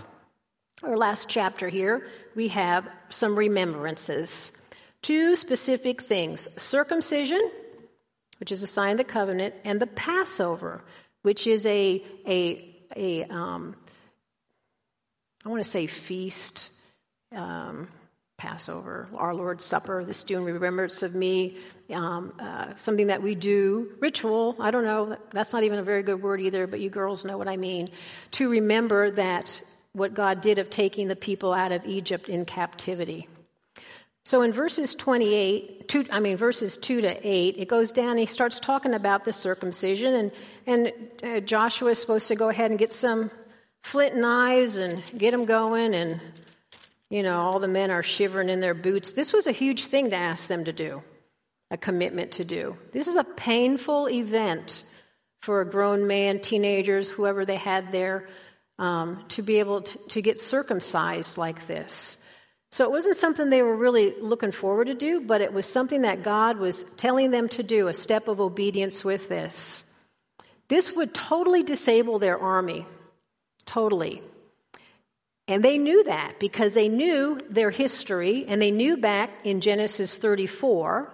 our 0.82 0.96
last 0.96 1.28
chapter 1.28 1.68
here, 1.68 2.06
we 2.34 2.48
have 2.48 2.86
some 3.08 3.36
remembrances. 3.36 4.52
Two 5.02 5.34
specific 5.36 6.02
things 6.02 6.48
circumcision, 6.58 7.50
which 8.40 8.52
is 8.52 8.62
a 8.62 8.66
sign 8.66 8.92
of 8.92 8.98
the 8.98 9.04
covenant, 9.04 9.54
and 9.64 9.80
the 9.80 9.86
Passover, 9.86 10.82
which 11.22 11.46
is 11.46 11.64
a, 11.64 12.04
a, 12.26 12.76
a 12.94 13.24
um, 13.24 13.74
I 15.44 15.48
want 15.48 15.62
to 15.62 15.68
say 15.68 15.86
feast, 15.86 16.70
um, 17.34 17.88
Passover, 18.36 19.08
our 19.16 19.34
Lord's 19.34 19.64
Supper, 19.64 20.04
this 20.04 20.22
do 20.24 20.36
in 20.36 20.44
remembrance 20.44 21.02
of 21.02 21.14
me, 21.14 21.56
um, 21.90 22.34
uh, 22.38 22.74
something 22.74 23.06
that 23.06 23.22
we 23.22 23.34
do, 23.34 23.92
ritual, 23.98 24.56
I 24.60 24.70
don't 24.70 24.84
know, 24.84 25.16
that's 25.32 25.54
not 25.54 25.62
even 25.62 25.78
a 25.78 25.82
very 25.82 26.02
good 26.02 26.22
word 26.22 26.42
either, 26.42 26.66
but 26.66 26.80
you 26.80 26.90
girls 26.90 27.24
know 27.24 27.38
what 27.38 27.48
I 27.48 27.56
mean, 27.56 27.88
to 28.32 28.50
remember 28.50 29.10
that 29.12 29.62
what 29.96 30.12
God 30.12 30.42
did 30.42 30.58
of 30.58 30.68
taking 30.68 31.08
the 31.08 31.16
people 31.16 31.54
out 31.54 31.72
of 31.72 31.86
Egypt 31.86 32.28
in 32.28 32.44
captivity. 32.44 33.28
So 34.26 34.42
in 34.42 34.52
verses 34.52 34.94
28, 34.94 35.88
two, 35.88 36.04
I 36.10 36.20
mean 36.20 36.36
verses 36.36 36.76
2 36.76 37.00
to 37.00 37.26
8, 37.26 37.54
it 37.56 37.68
goes 37.68 37.92
down, 37.92 38.18
he 38.18 38.26
starts 38.26 38.60
talking 38.60 38.92
about 38.92 39.24
the 39.24 39.32
circumcision, 39.32 40.14
and, 40.14 40.32
and 40.66 40.92
uh, 41.22 41.40
Joshua 41.40 41.92
is 41.92 41.98
supposed 41.98 42.28
to 42.28 42.34
go 42.34 42.50
ahead 42.50 42.70
and 42.70 42.78
get 42.78 42.92
some 42.92 43.30
flint 43.84 44.16
knives 44.16 44.76
and 44.76 45.02
get 45.16 45.30
them 45.30 45.46
going, 45.46 45.94
and, 45.94 46.20
you 47.08 47.22
know, 47.22 47.38
all 47.38 47.58
the 47.58 47.68
men 47.68 47.90
are 47.90 48.02
shivering 48.02 48.50
in 48.50 48.60
their 48.60 48.74
boots. 48.74 49.12
This 49.12 49.32
was 49.32 49.46
a 49.46 49.52
huge 49.52 49.86
thing 49.86 50.10
to 50.10 50.16
ask 50.16 50.46
them 50.48 50.66
to 50.66 50.72
do, 50.72 51.02
a 51.70 51.78
commitment 51.78 52.32
to 52.32 52.44
do. 52.44 52.76
This 52.92 53.08
is 53.08 53.16
a 53.16 53.24
painful 53.24 54.10
event 54.10 54.82
for 55.40 55.62
a 55.62 55.70
grown 55.70 56.06
man, 56.06 56.40
teenagers, 56.40 57.08
whoever 57.08 57.46
they 57.46 57.56
had 57.56 57.92
there 57.92 58.28
um, 58.78 59.24
to 59.28 59.42
be 59.42 59.58
able 59.58 59.82
to, 59.82 59.98
to 60.08 60.22
get 60.22 60.38
circumcised 60.38 61.38
like 61.38 61.66
this. 61.66 62.16
So 62.72 62.84
it 62.84 62.90
wasn't 62.90 63.16
something 63.16 63.48
they 63.48 63.62
were 63.62 63.76
really 63.76 64.14
looking 64.20 64.52
forward 64.52 64.88
to 64.88 64.94
do, 64.94 65.20
but 65.20 65.40
it 65.40 65.52
was 65.52 65.66
something 65.66 66.02
that 66.02 66.22
God 66.22 66.58
was 66.58 66.84
telling 66.96 67.30
them 67.30 67.48
to 67.50 67.62
do, 67.62 67.88
a 67.88 67.94
step 67.94 68.28
of 68.28 68.40
obedience 68.40 69.04
with 69.04 69.28
this. 69.28 69.84
This 70.68 70.94
would 70.94 71.14
totally 71.14 71.62
disable 71.62 72.18
their 72.18 72.38
army. 72.38 72.86
Totally. 73.64 74.22
And 75.48 75.62
they 75.62 75.78
knew 75.78 76.04
that 76.04 76.40
because 76.40 76.74
they 76.74 76.88
knew 76.88 77.40
their 77.48 77.70
history 77.70 78.44
and 78.48 78.60
they 78.60 78.72
knew 78.72 78.96
back 78.96 79.30
in 79.44 79.60
Genesis 79.60 80.18
34 80.18 81.12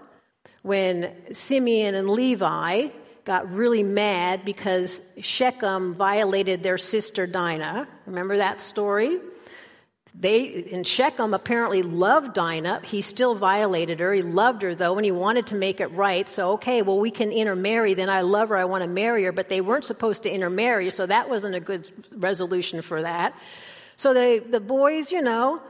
when 0.63 1.35
Simeon 1.35 1.95
and 1.95 2.09
Levi 2.09 2.89
got 3.25 3.53
really 3.53 3.83
mad 3.83 4.45
because 4.45 5.01
Shechem 5.21 5.95
violated 5.95 6.63
their 6.63 6.79
sister 6.79 7.27
Dinah. 7.27 7.89
Remember 8.07 8.37
that 8.39 8.61
story? 8.61 9.19
they 10.15 10.43
in 10.43 10.85
Shechem 10.85 11.33
apparently 11.33 11.83
loved 11.83 12.35
Dinah. 12.35 12.83
He 12.85 13.01
still 13.01 13.35
violated 13.35 13.99
her. 14.01 14.13
He 14.13 14.23
loved 14.23 14.63
her 14.63 14.75
though, 14.75 14.97
and 14.97 15.05
he 15.05 15.11
wanted 15.11 15.47
to 15.49 15.55
make 15.55 15.81
it 15.81 15.87
right. 15.89 16.29
So 16.29 16.53
okay, 16.53 16.83
well 16.83 16.99
we 16.99 17.11
can 17.11 17.33
intermarry. 17.33 17.95
Then 17.95 18.11
I 18.11 18.21
love 18.21 18.51
her. 18.51 18.57
I 18.57 18.67
want 18.67 18.83
to 18.83 18.89
marry 18.89 19.25
her. 19.25 19.33
But 19.33 19.49
they 19.49 19.61
weren't 19.61 19.87
supposed 19.87 20.23
to 20.25 20.31
intermarry, 20.31 20.91
so 20.91 21.07
that 21.07 21.31
wasn't 21.31 21.55
a 21.55 21.61
good 21.61 21.91
resolution 22.15 22.83
for 22.83 23.03
that. 23.03 23.35
So 23.97 24.13
they, 24.13 24.39
the 24.39 24.61
boys, 24.61 25.13
you 25.13 25.23
know, 25.23 25.63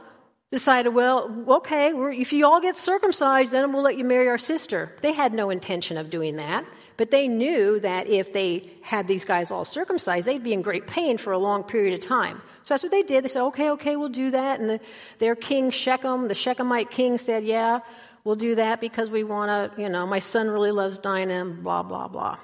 decided, 0.51 0.89
well, 0.89 1.45
okay, 1.47 1.91
if 2.19 2.33
you 2.33 2.45
all 2.45 2.61
get 2.61 2.75
circumcised, 2.75 3.51
then 3.51 3.71
we'll 3.73 3.83
let 3.83 3.97
you 3.97 4.03
marry 4.03 4.27
our 4.27 4.37
sister. 4.37 4.91
They 5.01 5.13
had 5.13 5.33
no 5.33 5.49
intention 5.49 5.97
of 5.97 6.09
doing 6.09 6.37
that. 6.37 6.65
But 6.97 7.11
they 7.11 7.27
knew 7.27 7.79
that 7.79 8.07
if 8.07 8.33
they 8.33 8.69
had 8.81 9.07
these 9.07 9.25
guys 9.25 9.51
all 9.51 9.65
circumcised, 9.65 10.27
they'd 10.27 10.43
be 10.43 10.53
in 10.53 10.61
great 10.61 10.87
pain 10.87 11.17
for 11.17 11.33
a 11.33 11.37
long 11.37 11.63
period 11.63 11.93
of 11.93 12.01
time. 12.01 12.41
So 12.63 12.73
that's 12.73 12.83
what 12.83 12.91
they 12.91 13.03
did. 13.03 13.23
They 13.23 13.29
said, 13.29 13.43
okay, 13.45 13.71
okay, 13.71 13.95
we'll 13.95 14.09
do 14.09 14.31
that. 14.31 14.59
And 14.59 14.69
the, 14.69 14.79
their 15.19 15.35
king 15.35 15.69
Shechem, 15.71 16.27
the 16.27 16.33
Shechemite 16.33 16.91
king 16.91 17.17
said, 17.17 17.43
yeah, 17.43 17.79
we'll 18.23 18.35
do 18.35 18.55
that 18.55 18.79
because 18.79 19.09
we 19.09 19.23
want 19.23 19.75
to, 19.75 19.81
you 19.81 19.89
know, 19.89 20.05
my 20.05 20.19
son 20.19 20.49
really 20.49 20.71
loves 20.71 20.99
Dinah, 20.99 21.45
blah, 21.45 21.83
blah, 21.83 22.07
blah. 22.07 22.37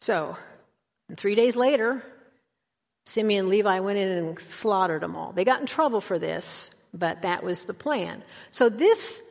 So, 0.00 0.36
three 1.16 1.34
days 1.34 1.56
later, 1.56 2.02
Simeon 3.06 3.40
and 3.40 3.48
Levi 3.48 3.80
went 3.80 3.98
in 3.98 4.08
and 4.08 4.38
slaughtered 4.38 5.02
them 5.02 5.16
all. 5.16 5.32
They 5.32 5.44
got 5.44 5.60
in 5.60 5.66
trouble 5.66 6.00
for 6.00 6.18
this, 6.18 6.70
but 6.94 7.22
that 7.22 7.42
was 7.42 7.64
the 7.64 7.74
plan. 7.74 8.22
So 8.50 8.68
this 8.68 9.22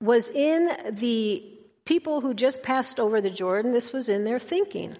was 0.00 0.30
in 0.30 0.70
the 0.90 1.42
people 1.86 2.20
who 2.20 2.34
just 2.34 2.62
passed 2.62 3.00
over 3.00 3.22
the 3.22 3.30
Jordan, 3.30 3.72
this 3.72 3.92
was 3.92 4.10
in 4.10 4.24
their 4.24 4.38
thinking. 4.38 4.94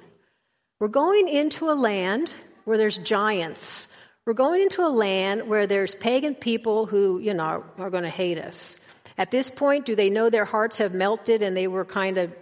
We're 0.80 0.88
going 0.88 1.28
into 1.28 1.68
a 1.68 1.74
land 1.74 2.32
where 2.64 2.78
there's 2.78 2.96
giants. 2.96 3.88
We're 4.24 4.32
going 4.32 4.62
into 4.62 4.82
a 4.82 4.88
land 4.88 5.48
where 5.48 5.66
there's 5.66 5.94
pagan 5.94 6.34
people 6.34 6.86
who, 6.86 7.18
you 7.18 7.34
know, 7.34 7.64
are 7.76 7.90
going 7.90 8.04
to 8.04 8.08
hate 8.08 8.38
us. 8.38 8.78
At 9.18 9.30
this 9.30 9.50
point, 9.50 9.86
do 9.86 9.94
they 9.94 10.10
know 10.10 10.30
their 10.30 10.44
hearts 10.44 10.78
have 10.78 10.94
melted 10.94 11.42
and 11.42 11.56
they 11.56 11.68
were 11.68 11.84
kind 11.84 12.18
of 12.18 12.32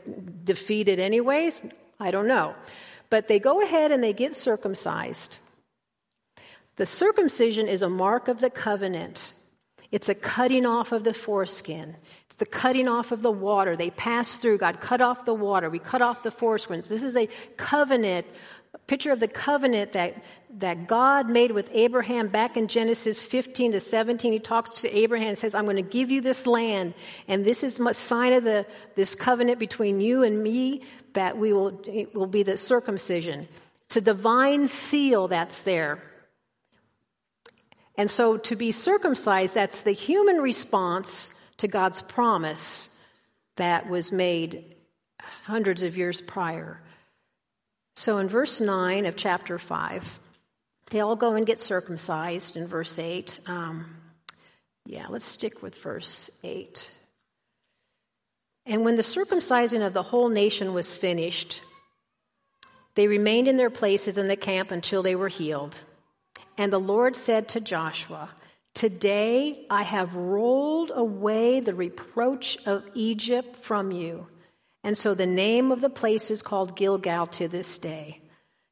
defeated 0.44 0.98
anyways? 1.00 1.64
I 1.98 2.10
don't 2.10 2.26
know. 2.26 2.54
But 3.10 3.28
they 3.28 3.38
go 3.38 3.62
ahead 3.62 3.92
and 3.92 4.02
they 4.02 4.12
get 4.12 4.34
circumcised. 4.34 5.38
The 6.76 6.86
circumcision 6.86 7.68
is 7.68 7.82
a 7.82 7.88
mark 7.88 8.28
of 8.28 8.40
the 8.40 8.50
covenant. 8.50 9.32
It's 9.94 10.08
a 10.08 10.14
cutting 10.16 10.66
off 10.66 10.90
of 10.90 11.04
the 11.04 11.14
foreskin. 11.14 11.94
It's 12.26 12.34
the 12.34 12.46
cutting 12.46 12.88
off 12.88 13.12
of 13.12 13.22
the 13.22 13.30
water. 13.30 13.76
They 13.76 13.90
pass 13.90 14.38
through. 14.38 14.58
God 14.58 14.80
cut 14.80 15.00
off 15.00 15.24
the 15.24 15.32
water. 15.32 15.70
We 15.70 15.78
cut 15.78 16.02
off 16.02 16.24
the 16.24 16.32
foreskins. 16.32 16.88
This 16.88 17.04
is 17.04 17.16
a 17.16 17.28
covenant, 17.56 18.26
a 18.74 18.78
picture 18.78 19.12
of 19.12 19.20
the 19.20 19.28
covenant 19.28 19.92
that, 19.92 20.20
that 20.58 20.88
God 20.88 21.30
made 21.30 21.52
with 21.52 21.70
Abraham 21.72 22.26
back 22.26 22.56
in 22.56 22.66
Genesis 22.66 23.22
15 23.22 23.70
to 23.70 23.78
17. 23.78 24.32
He 24.32 24.40
talks 24.40 24.80
to 24.80 24.90
Abraham 24.92 25.28
and 25.28 25.38
says, 25.38 25.54
I'm 25.54 25.62
going 25.62 25.76
to 25.76 25.82
give 25.82 26.10
you 26.10 26.20
this 26.20 26.44
land. 26.44 26.94
And 27.28 27.44
this 27.44 27.62
is 27.62 27.76
the 27.76 27.92
sign 27.92 28.32
of 28.32 28.42
the, 28.42 28.66
this 28.96 29.14
covenant 29.14 29.60
between 29.60 30.00
you 30.00 30.24
and 30.24 30.42
me 30.42 30.82
that 31.12 31.38
we 31.38 31.52
will, 31.52 31.80
it 31.86 32.12
will 32.16 32.26
be 32.26 32.42
the 32.42 32.56
circumcision. 32.56 33.46
It's 33.86 33.98
a 33.98 34.00
divine 34.00 34.66
seal 34.66 35.28
that's 35.28 35.62
there. 35.62 36.02
And 37.96 38.10
so 38.10 38.36
to 38.38 38.56
be 38.56 38.72
circumcised, 38.72 39.54
that's 39.54 39.82
the 39.82 39.92
human 39.92 40.38
response 40.38 41.30
to 41.58 41.68
God's 41.68 42.02
promise 42.02 42.88
that 43.56 43.88
was 43.88 44.10
made 44.10 44.74
hundreds 45.20 45.82
of 45.82 45.96
years 45.96 46.20
prior. 46.20 46.80
So 47.96 48.18
in 48.18 48.28
verse 48.28 48.60
9 48.60 49.06
of 49.06 49.16
chapter 49.16 49.58
5, 49.58 50.20
they 50.90 51.00
all 51.00 51.16
go 51.16 51.34
and 51.34 51.46
get 51.46 51.58
circumcised 51.58 52.56
in 52.56 52.66
verse 52.66 52.98
8. 52.98 53.40
Um, 53.46 53.96
yeah, 54.86 55.06
let's 55.08 55.24
stick 55.24 55.62
with 55.62 55.76
verse 55.76 56.30
8. 56.42 56.88
And 58.66 58.84
when 58.84 58.96
the 58.96 59.02
circumcising 59.02 59.86
of 59.86 59.92
the 59.92 60.02
whole 60.02 60.28
nation 60.28 60.74
was 60.74 60.96
finished, 60.96 61.60
they 62.94 63.06
remained 63.06 63.48
in 63.48 63.56
their 63.56 63.70
places 63.70 64.18
in 64.18 64.28
the 64.28 64.36
camp 64.36 64.70
until 64.70 65.02
they 65.02 65.16
were 65.16 65.28
healed. 65.28 65.80
And 66.56 66.72
the 66.72 66.78
Lord 66.78 67.16
said 67.16 67.48
to 67.48 67.60
Joshua, 67.60 68.30
Today 68.74 69.66
I 69.70 69.82
have 69.82 70.16
rolled 70.16 70.90
away 70.94 71.60
the 71.60 71.74
reproach 71.74 72.58
of 72.66 72.84
Egypt 72.94 73.56
from 73.56 73.92
you. 73.92 74.26
And 74.82 74.98
so 74.98 75.14
the 75.14 75.26
name 75.26 75.72
of 75.72 75.80
the 75.80 75.90
place 75.90 76.30
is 76.30 76.42
called 76.42 76.76
Gilgal 76.76 77.28
to 77.28 77.48
this 77.48 77.78
day. 77.78 78.20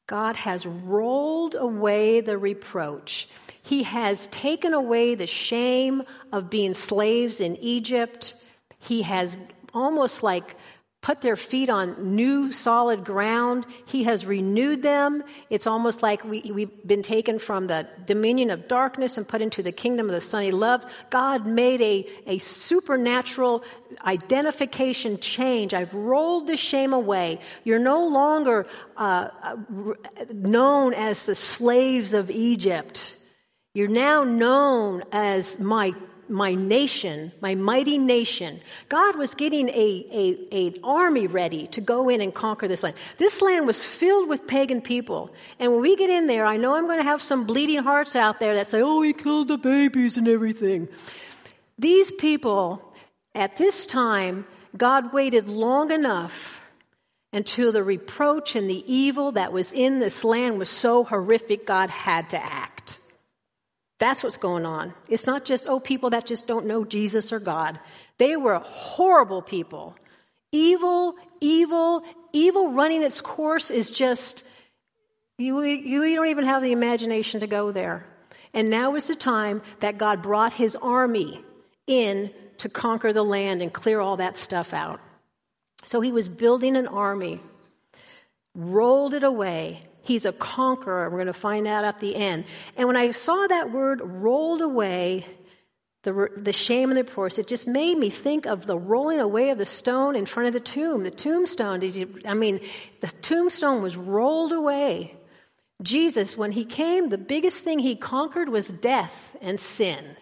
God 0.07 0.37
has 0.37 0.67
rolled 0.67 1.55
away 1.55 2.21
the 2.21 2.37
reproach. 2.37 3.29
He 3.63 3.85
has 3.85 4.27
taken 4.27 4.75
away 4.75 5.15
the 5.15 5.27
shame 5.27 6.03
of 6.33 6.51
being 6.51 6.75
slaves 6.75 7.41
in 7.41 7.57
Egypt. 7.57 8.35
He 8.81 9.03
has 9.03 9.39
almost 9.73 10.23
like 10.23 10.57
put 11.03 11.21
their 11.21 11.37
feet 11.37 11.69
on 11.69 12.15
new 12.15 12.53
solid 12.53 13.05
ground. 13.05 13.67
He 13.87 14.05
has 14.05 14.25
renewed 14.25 14.83
them. 14.83 15.25
It's 15.51 15.67
almost 15.67 16.01
like 16.01 16.25
we, 16.25 16.41
we've 16.55 16.87
been 16.87 17.03
taken 17.03 17.41
from 17.41 17.67
the 17.67 17.89
dominion 18.07 18.51
of 18.51 18.69
darkness 18.69 19.19
and 19.19 19.27
put 19.27 19.43
into 19.43 19.65
the 19.65 19.73
kingdom 19.73 20.09
of 20.09 20.15
the 20.15 20.21
Son 20.21 20.45
He 20.45 20.53
loved. 20.53 20.89
God 21.11 21.45
made 21.45 21.81
a, 21.81 22.07
a 22.27 22.39
supernatural 22.39 23.65
identification 24.05 25.19
change. 25.19 25.75
I've 25.75 25.93
rolled 25.93 26.47
the 26.47 26.57
shame 26.57 26.93
away. 26.93 27.41
You're 27.65 27.81
no 27.81 28.07
longer 28.07 28.67
uh, 28.97 29.29
uh 29.43 29.57
known 30.33 30.95
as 30.95 31.27
the 31.27 31.35
slaves 31.35 32.15
of 32.15 32.31
Egypt. 32.31 33.17
You're 33.75 33.89
now 33.89 34.23
known 34.23 35.03
as 35.11 35.59
my 35.59 35.95
my 36.33 36.55
nation, 36.55 37.31
my 37.41 37.55
mighty 37.55 37.99
nation. 37.99 38.61
God 38.89 39.17
was 39.17 39.35
getting 39.35 39.69
a, 39.69 40.07
a, 40.11 40.39
a 40.51 40.75
army 40.83 41.27
ready 41.27 41.67
to 41.69 41.81
go 41.81 42.09
in 42.09 42.21
and 42.21 42.35
conquer 42.35 42.67
this 42.67 42.83
land. 42.83 42.97
This 43.19 43.43
land 43.43 43.67
was 43.67 43.85
filled 43.85 44.29
with 44.29 44.47
pagan 44.47 44.81
people. 44.81 45.31
And 45.59 45.73
when 45.73 45.83
we 45.83 45.95
get 45.95 46.11
in 46.11 46.27
there, 46.27 46.47
I 46.47 46.57
know 46.57 46.75
I'm 46.75 46.87
going 46.87 46.99
to 46.99 47.05
have 47.05 47.23
some 47.23 47.45
bleeding 47.45 47.83
hearts 47.83 48.17
out 48.17 48.41
there 48.41 48.55
that 48.57 48.67
say, 48.67 48.81
oh, 48.81 49.03
he 49.03 49.13
killed 49.13 49.49
the 49.49 49.59
babies 49.59 50.17
and 50.17 50.27
everything. 50.27 50.89
These 51.79 52.11
people, 52.13 52.83
at 53.35 53.57
this 53.57 53.87
time, 53.87 54.47
God 54.77 55.13
waited 55.13 55.49
long 55.49 55.91
enough 55.91 56.63
until 57.33 57.73
the 57.73 57.83
reproach 57.83 58.57
and 58.57 58.69
the 58.69 58.85
evil 58.93 59.33
that 59.33 59.53
was 59.53 59.73
in 59.73 59.99
this 59.99 60.25
land 60.25 60.59
was 60.59 60.69
so 60.69 61.05
horrific, 61.05 61.67
God 61.67 61.91
had 61.91 62.31
to 62.31 62.43
act. 62.43 63.01
That's 64.03 64.25
what's 64.25 64.37
going 64.37 64.67
on. 64.67 64.95
It's 65.09 65.29
not 65.29 65.45
just, 65.45 65.69
oh, 65.69 65.79
people 65.79 66.11
that 66.11 66.27
just 66.27 66.49
don't 66.49 66.67
know 66.67 66.85
Jesus 66.85 67.33
or 67.33 67.39
God. 67.39 67.79
They 68.19 68.37
were 68.37 68.59
horrible 68.59 69.43
people. 69.43 69.95
Evil, 70.51 71.15
evil, 71.41 72.03
evil 72.33 72.73
running 72.73 73.05
its 73.05 73.21
course 73.21 73.71
is 73.71 73.93
just, 73.93 74.43
you, 75.39 75.63
you, 75.63 76.17
don't 76.17 76.27
even 76.27 76.47
have 76.47 76.63
the 76.63 76.73
imagination 76.73 77.39
to 77.43 77.47
go 77.47 77.71
there. 77.71 78.05
And 78.53 78.71
now 78.71 78.97
is 78.97 79.07
the 79.07 79.15
time 79.15 79.63
that 79.79 79.99
God 79.99 80.21
brought 80.21 80.53
his 80.53 80.75
army 80.75 81.41
in 81.87 82.33
to 82.59 82.69
conquer 82.69 83.13
the 83.13 83.23
land 83.23 83.63
and 83.63 83.73
clear 83.73 84.01
all 84.01 84.17
that 84.17 84.37
stuff 84.37 84.75
out. 84.75 84.99
So 85.85 86.01
he 86.01 86.11
was 86.11 86.29
building 86.29 86.75
an 86.77 86.89
army, 86.89 87.41
rolled 88.57 89.15
it 89.15 89.23
away, 89.23 89.85
He's 90.03 90.25
a 90.25 90.33
conqueror. 90.33 91.09
We're 91.09 91.19
going 91.19 91.27
to 91.27 91.33
find 91.33 91.67
out 91.67 91.85
at 91.85 92.01
the 92.01 92.17
end. 92.17 92.45
And 92.77 92.87
when 92.89 92.97
I 92.97 93.13
saw 93.13 93.47
that 93.47 93.73
word 93.73 94.01
rolled 94.03 94.61
away, 94.61 95.27
the, 96.03 96.29
the 96.37 96.53
shame 96.53 96.91
and 96.91 96.99
the 96.99 97.05
reproach, 97.05 97.39
it 97.39 97.47
just 97.47 97.69
made 97.69 97.97
me 97.97 98.11
think 98.11 98.47
of 98.47 98.67
the 98.67 98.77
rolling 98.77 99.21
away 99.21 99.51
of 99.51 99.59
the 99.59 99.67
stone 99.67 100.17
in 100.17 100.27
front 100.27 100.49
of 100.49 100.53
the 100.53 100.61
tomb. 100.61 101.05
The 101.05 101.13
tombstone, 101.13 101.81
you, 101.83 102.21
I 102.27 102.35
mean, 102.35 102.61
the 103.01 103.07
tombstone 103.07 103.83
was 103.83 103.97
rolled 103.97 104.53
away. 104.53 105.15
Jesus, 105.83 106.37
when 106.37 106.53
he 106.53 106.65
came, 106.65 107.09
the 107.09 107.19
biggest 107.19 107.63
thing 107.63 107.79
he 107.79 107.95
conquered 107.95 108.49
was 108.49 108.69
death 108.69 109.37
and 109.41 109.59
sin. 109.59 110.17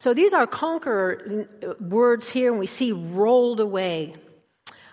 So 0.00 0.14
these 0.14 0.34
are 0.34 0.46
conqueror 0.46 1.46
words 1.80 2.30
here, 2.30 2.50
and 2.50 2.58
we 2.58 2.66
see 2.66 2.92
rolled 2.92 3.60
away. 3.60 4.16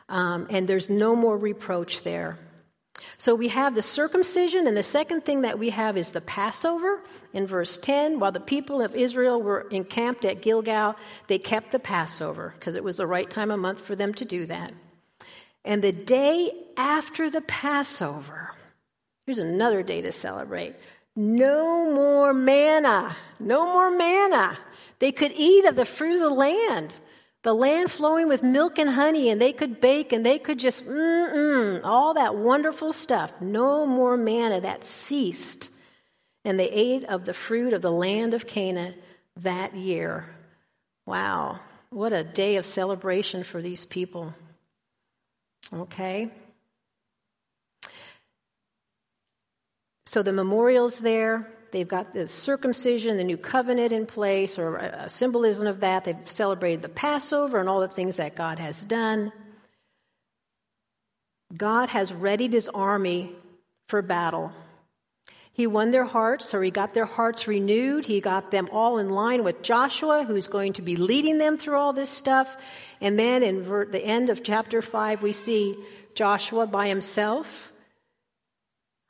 Um, 0.08 0.48
and 0.50 0.68
there's 0.68 0.90
no 0.90 1.16
more 1.16 1.38
reproach 1.38 2.04
there. 2.04 2.38
So 3.18 3.36
we 3.36 3.48
have 3.50 3.76
the 3.76 3.82
circumcision, 3.82 4.68
and 4.68 4.76
the 4.76 4.84
second 4.84 5.26
thing 5.26 5.42
that 5.42 5.60
we 5.60 5.70
have 5.70 5.98
is 5.98 6.12
the 6.12 6.22
Passover 6.22 7.02
in 7.34 7.48
verse 7.48 7.78
10. 7.78 8.20
While 8.20 8.32
the 8.32 8.40
people 8.40 8.82
of 8.82 8.96
Israel 8.96 9.42
were 9.42 9.68
encamped 9.70 10.26
at 10.26 10.42
Gilgal, 10.42 10.96
they 11.28 11.40
kept 11.40 11.72
the 11.72 11.80
Passover 11.80 12.54
because 12.58 12.76
it 12.76 12.84
was 12.84 12.98
the 12.98 13.08
right 13.08 13.30
time 13.30 13.52
of 13.52 13.60
month 13.60 13.82
for 13.82 13.96
them 13.96 14.14
to 14.16 14.26
do 14.26 14.46
that. 14.48 14.74
And 15.64 15.84
the 15.84 15.92
day 15.92 16.52
after 16.78 17.30
the 17.30 17.42
Passover, 17.42 18.52
here's 19.26 19.40
another 19.40 19.84
day 19.84 20.02
to 20.02 20.12
celebrate. 20.12 20.76
No 21.16 21.92
more 21.92 22.34
manna. 22.34 23.16
No 23.40 23.66
more 23.66 23.92
manna. 23.92 24.58
They 25.00 25.12
could 25.12 25.34
eat 25.36 25.66
of 25.66 25.76
the 25.76 25.86
fruit 25.86 26.16
of 26.16 26.22
the 26.22 26.30
land 26.30 27.00
the 27.44 27.54
land 27.54 27.90
flowing 27.90 28.28
with 28.28 28.44
milk 28.44 28.78
and 28.78 28.90
honey, 28.90 29.30
and 29.30 29.42
they 29.42 29.54
could 29.54 29.82
bake 29.82 30.14
and 30.14 30.26
they 30.26 30.38
could 30.38 30.60
just, 30.60 30.86
mm-mm, 30.86 31.82
all 31.84 32.14
that 32.14 32.36
wonderful 32.36 32.94
stuff. 32.94 33.34
No 33.42 33.86
more 33.86 34.16
manna 34.16 34.62
that 34.62 34.84
ceased. 34.84 35.72
And 36.46 36.60
they 36.60 36.70
ate 36.70 37.04
of 37.06 37.26
the 37.26 37.34
fruit 37.34 37.74
of 37.74 37.82
the 37.82 37.92
land 37.92 38.34
of 38.34 38.48
Canaan 38.48 38.96
that 39.38 39.76
year. 39.76 40.36
Wow, 41.06 41.60
what 41.90 42.14
a 42.14 42.24
day 42.24 42.58
of 42.58 42.66
celebration 42.66 43.44
for 43.44 43.62
these 43.62 43.86
people. 43.86 44.34
Okay? 45.74 46.32
So 50.06 50.22
the 50.22 50.34
memorial's 50.34 51.00
there. 51.00 51.48
They've 51.72 51.88
got 51.88 52.14
the 52.14 52.28
circumcision, 52.28 53.18
the 53.18 53.24
new 53.24 53.38
covenant 53.38 53.94
in 53.94 54.06
place, 54.06 54.60
or 54.60 54.78
a 54.78 55.10
symbolism 55.10 55.68
of 55.68 55.80
that. 55.80 56.04
They've 56.04 56.30
celebrated 56.30 56.82
the 56.82 56.90
Passover 56.90 57.60
and 57.60 57.70
all 57.70 57.80
the 57.80 57.88
things 57.88 58.18
that 58.18 58.36
God 58.36 58.60
has 58.60 58.84
done. 58.84 59.32
God 61.56 61.90
has 61.90 62.14
readied 62.14 62.54
his 62.54 62.70
army 62.70 63.36
for 63.88 64.02
battle. 64.02 64.52
He 65.54 65.68
won 65.68 65.92
their 65.92 66.06
hearts, 66.06 66.54
or 66.54 66.64
he 66.64 66.72
got 66.72 66.94
their 66.94 67.06
hearts 67.06 67.48
renewed. 67.48 68.06
He 68.06 68.22
got 68.22 68.52
them 68.52 68.70
all 68.72 68.98
in 69.00 69.10
line 69.10 69.44
with 69.44 69.62
Joshua, 69.62 70.24
who's 70.24 70.48
going 70.48 70.74
to 70.74 70.82
be 70.82 70.96
leading 70.96 71.38
them 71.38 71.58
through 71.58 71.78
all 71.78 71.94
this 71.94 72.10
stuff. 72.10 72.56
And 73.02 73.20
then 73.20 73.44
in 73.44 73.64
the 73.92 74.04
end 74.04 74.30
of 74.30 74.44
chapter 74.44 74.82
5, 74.82 75.22
we 75.22 75.34
see 75.34 75.78
Joshua 76.16 76.68
by 76.68 76.88
himself 76.88 77.71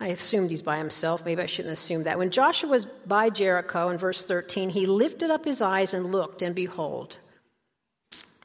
I 0.02 0.08
assumed 0.08 0.50
he's 0.50 0.64
by 0.64 0.80
himself. 0.80 1.24
Maybe 1.24 1.44
I 1.44 1.46
shouldn't 1.46 1.74
assume 1.74 2.04
that. 2.04 2.18
When 2.18 2.32
Joshua 2.32 2.72
was 2.72 2.88
by 3.06 3.30
Jericho 3.30 3.90
in 3.90 4.00
verse 4.00 4.26
13, 4.26 4.70
he 4.70 4.88
lifted 4.88 5.30
up 5.30 5.46
his 5.46 5.62
eyes 5.62 5.94
and 5.94 6.12
looked, 6.12 6.42
and 6.42 6.56
behold. 6.56 7.20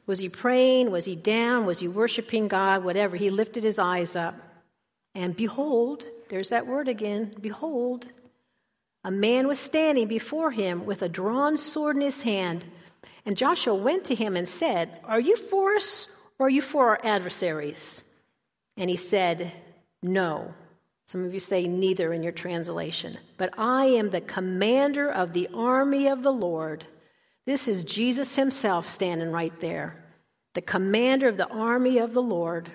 Was 0.05 0.19
he 0.19 0.29
praying? 0.29 0.91
Was 0.91 1.05
he 1.05 1.15
down? 1.15 1.65
Was 1.65 1.79
he 1.79 1.87
worshiping 1.87 2.47
God? 2.47 2.83
Whatever. 2.83 3.17
He 3.17 3.31
lifted 3.31 3.63
his 3.63 3.79
eyes 3.79 4.15
up. 4.15 4.35
And 5.15 5.35
behold, 5.35 6.05
there's 6.29 6.49
that 6.49 6.67
word 6.67 6.87
again 6.87 7.33
behold, 7.41 8.07
a 9.03 9.09
man 9.09 9.47
was 9.47 9.57
standing 9.57 10.07
before 10.07 10.51
him 10.51 10.85
with 10.85 11.01
a 11.01 11.09
drawn 11.09 11.57
sword 11.57 11.95
in 11.95 12.03
his 12.03 12.21
hand. 12.21 12.67
And 13.25 13.35
Joshua 13.35 13.73
went 13.73 14.05
to 14.05 14.15
him 14.15 14.37
and 14.37 14.47
said, 14.47 14.99
Are 15.05 15.19
you 15.19 15.35
for 15.35 15.73
us 15.73 16.07
or 16.37 16.45
are 16.45 16.51
you 16.51 16.61
for 16.61 16.89
our 16.89 16.99
adversaries? 17.03 18.03
And 18.77 18.91
he 18.91 18.95
said, 18.95 19.51
No. 20.03 20.53
Some 21.07 21.23
of 21.23 21.33
you 21.33 21.39
say 21.39 21.69
neither 21.69 22.11
in 22.11 22.21
your 22.21 22.33
translation. 22.33 23.17
But 23.37 23.57
I 23.57 23.85
am 23.85 24.09
the 24.09 24.19
commander 24.19 25.09
of 25.09 25.31
the 25.31 25.47
army 25.53 26.09
of 26.09 26.21
the 26.21 26.33
Lord. 26.33 26.85
This 27.45 27.69
is 27.69 27.85
Jesus 27.85 28.35
himself 28.35 28.89
standing 28.89 29.31
right 29.31 29.57
there. 29.61 30.03
The 30.53 30.61
commander 30.61 31.29
of 31.29 31.37
the 31.37 31.47
army 31.47 31.99
of 31.99 32.11
the 32.11 32.21
Lord. 32.21 32.69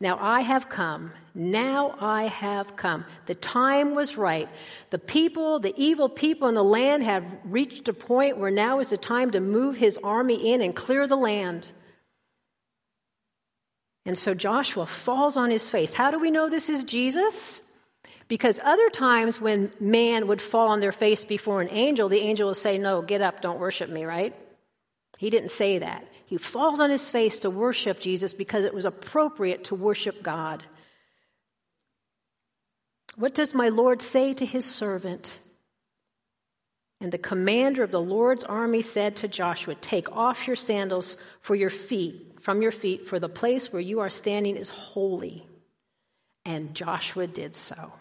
Now 0.00 0.18
I 0.20 0.40
have 0.40 0.68
come. 0.68 1.12
Now 1.32 1.94
I 2.00 2.24
have 2.24 2.74
come. 2.74 3.04
The 3.26 3.36
time 3.36 3.94
was 3.94 4.16
right. 4.16 4.48
The 4.90 4.98
people, 4.98 5.60
the 5.60 5.74
evil 5.76 6.08
people 6.08 6.48
in 6.48 6.56
the 6.56 6.64
land 6.64 7.04
have 7.04 7.24
reached 7.44 7.86
a 7.86 7.92
point 7.92 8.38
where 8.38 8.50
now 8.50 8.80
is 8.80 8.90
the 8.90 8.96
time 8.96 9.30
to 9.30 9.40
move 9.40 9.76
his 9.76 9.96
army 10.02 10.52
in 10.52 10.60
and 10.60 10.74
clear 10.74 11.06
the 11.06 11.16
land. 11.16 11.70
And 14.06 14.16
so 14.16 14.34
Joshua 14.34 14.86
falls 14.86 15.36
on 15.36 15.50
his 15.50 15.68
face. 15.68 15.92
How 15.92 16.10
do 16.10 16.18
we 16.18 16.30
know 16.30 16.48
this 16.48 16.70
is 16.70 16.84
Jesus? 16.84 17.60
Because 18.28 18.60
other 18.62 18.88
times 18.90 19.40
when 19.40 19.72
man 19.80 20.26
would 20.28 20.40
fall 20.40 20.68
on 20.68 20.80
their 20.80 20.92
face 20.92 21.24
before 21.24 21.60
an 21.60 21.68
angel, 21.70 22.08
the 22.08 22.20
angel 22.20 22.46
will 22.46 22.54
say, 22.54 22.78
No, 22.78 23.02
get 23.02 23.20
up, 23.20 23.42
don't 23.42 23.58
worship 23.58 23.90
me, 23.90 24.04
right? 24.04 24.34
He 25.18 25.30
didn't 25.30 25.50
say 25.50 25.78
that. 25.78 26.06
He 26.26 26.38
falls 26.38 26.80
on 26.80 26.90
his 26.90 27.10
face 27.10 27.40
to 27.40 27.50
worship 27.50 28.00
Jesus 28.00 28.32
because 28.32 28.64
it 28.64 28.72
was 28.72 28.84
appropriate 28.84 29.64
to 29.64 29.74
worship 29.74 30.22
God. 30.22 30.62
What 33.16 33.34
does 33.34 33.52
my 33.52 33.68
Lord 33.68 34.00
say 34.00 34.32
to 34.34 34.46
his 34.46 34.64
servant? 34.64 35.38
And 37.00 37.10
the 37.10 37.18
commander 37.18 37.82
of 37.82 37.90
the 37.90 38.00
Lord's 38.00 38.44
army 38.44 38.82
said 38.82 39.16
to 39.16 39.28
Joshua, 39.28 39.74
Take 39.74 40.12
off 40.12 40.46
your 40.46 40.56
sandals 40.56 41.16
for 41.40 41.54
your 41.54 41.70
feet 41.70 42.29
from 42.40 42.62
your 42.62 42.72
feet, 42.72 43.06
for 43.06 43.18
the 43.18 43.28
place 43.28 43.72
where 43.72 43.82
you 43.82 44.00
are 44.00 44.10
standing 44.10 44.56
is 44.56 44.68
holy. 44.68 45.46
And 46.44 46.74
Joshua 46.74 47.26
did 47.26 47.54
so. 47.54 47.92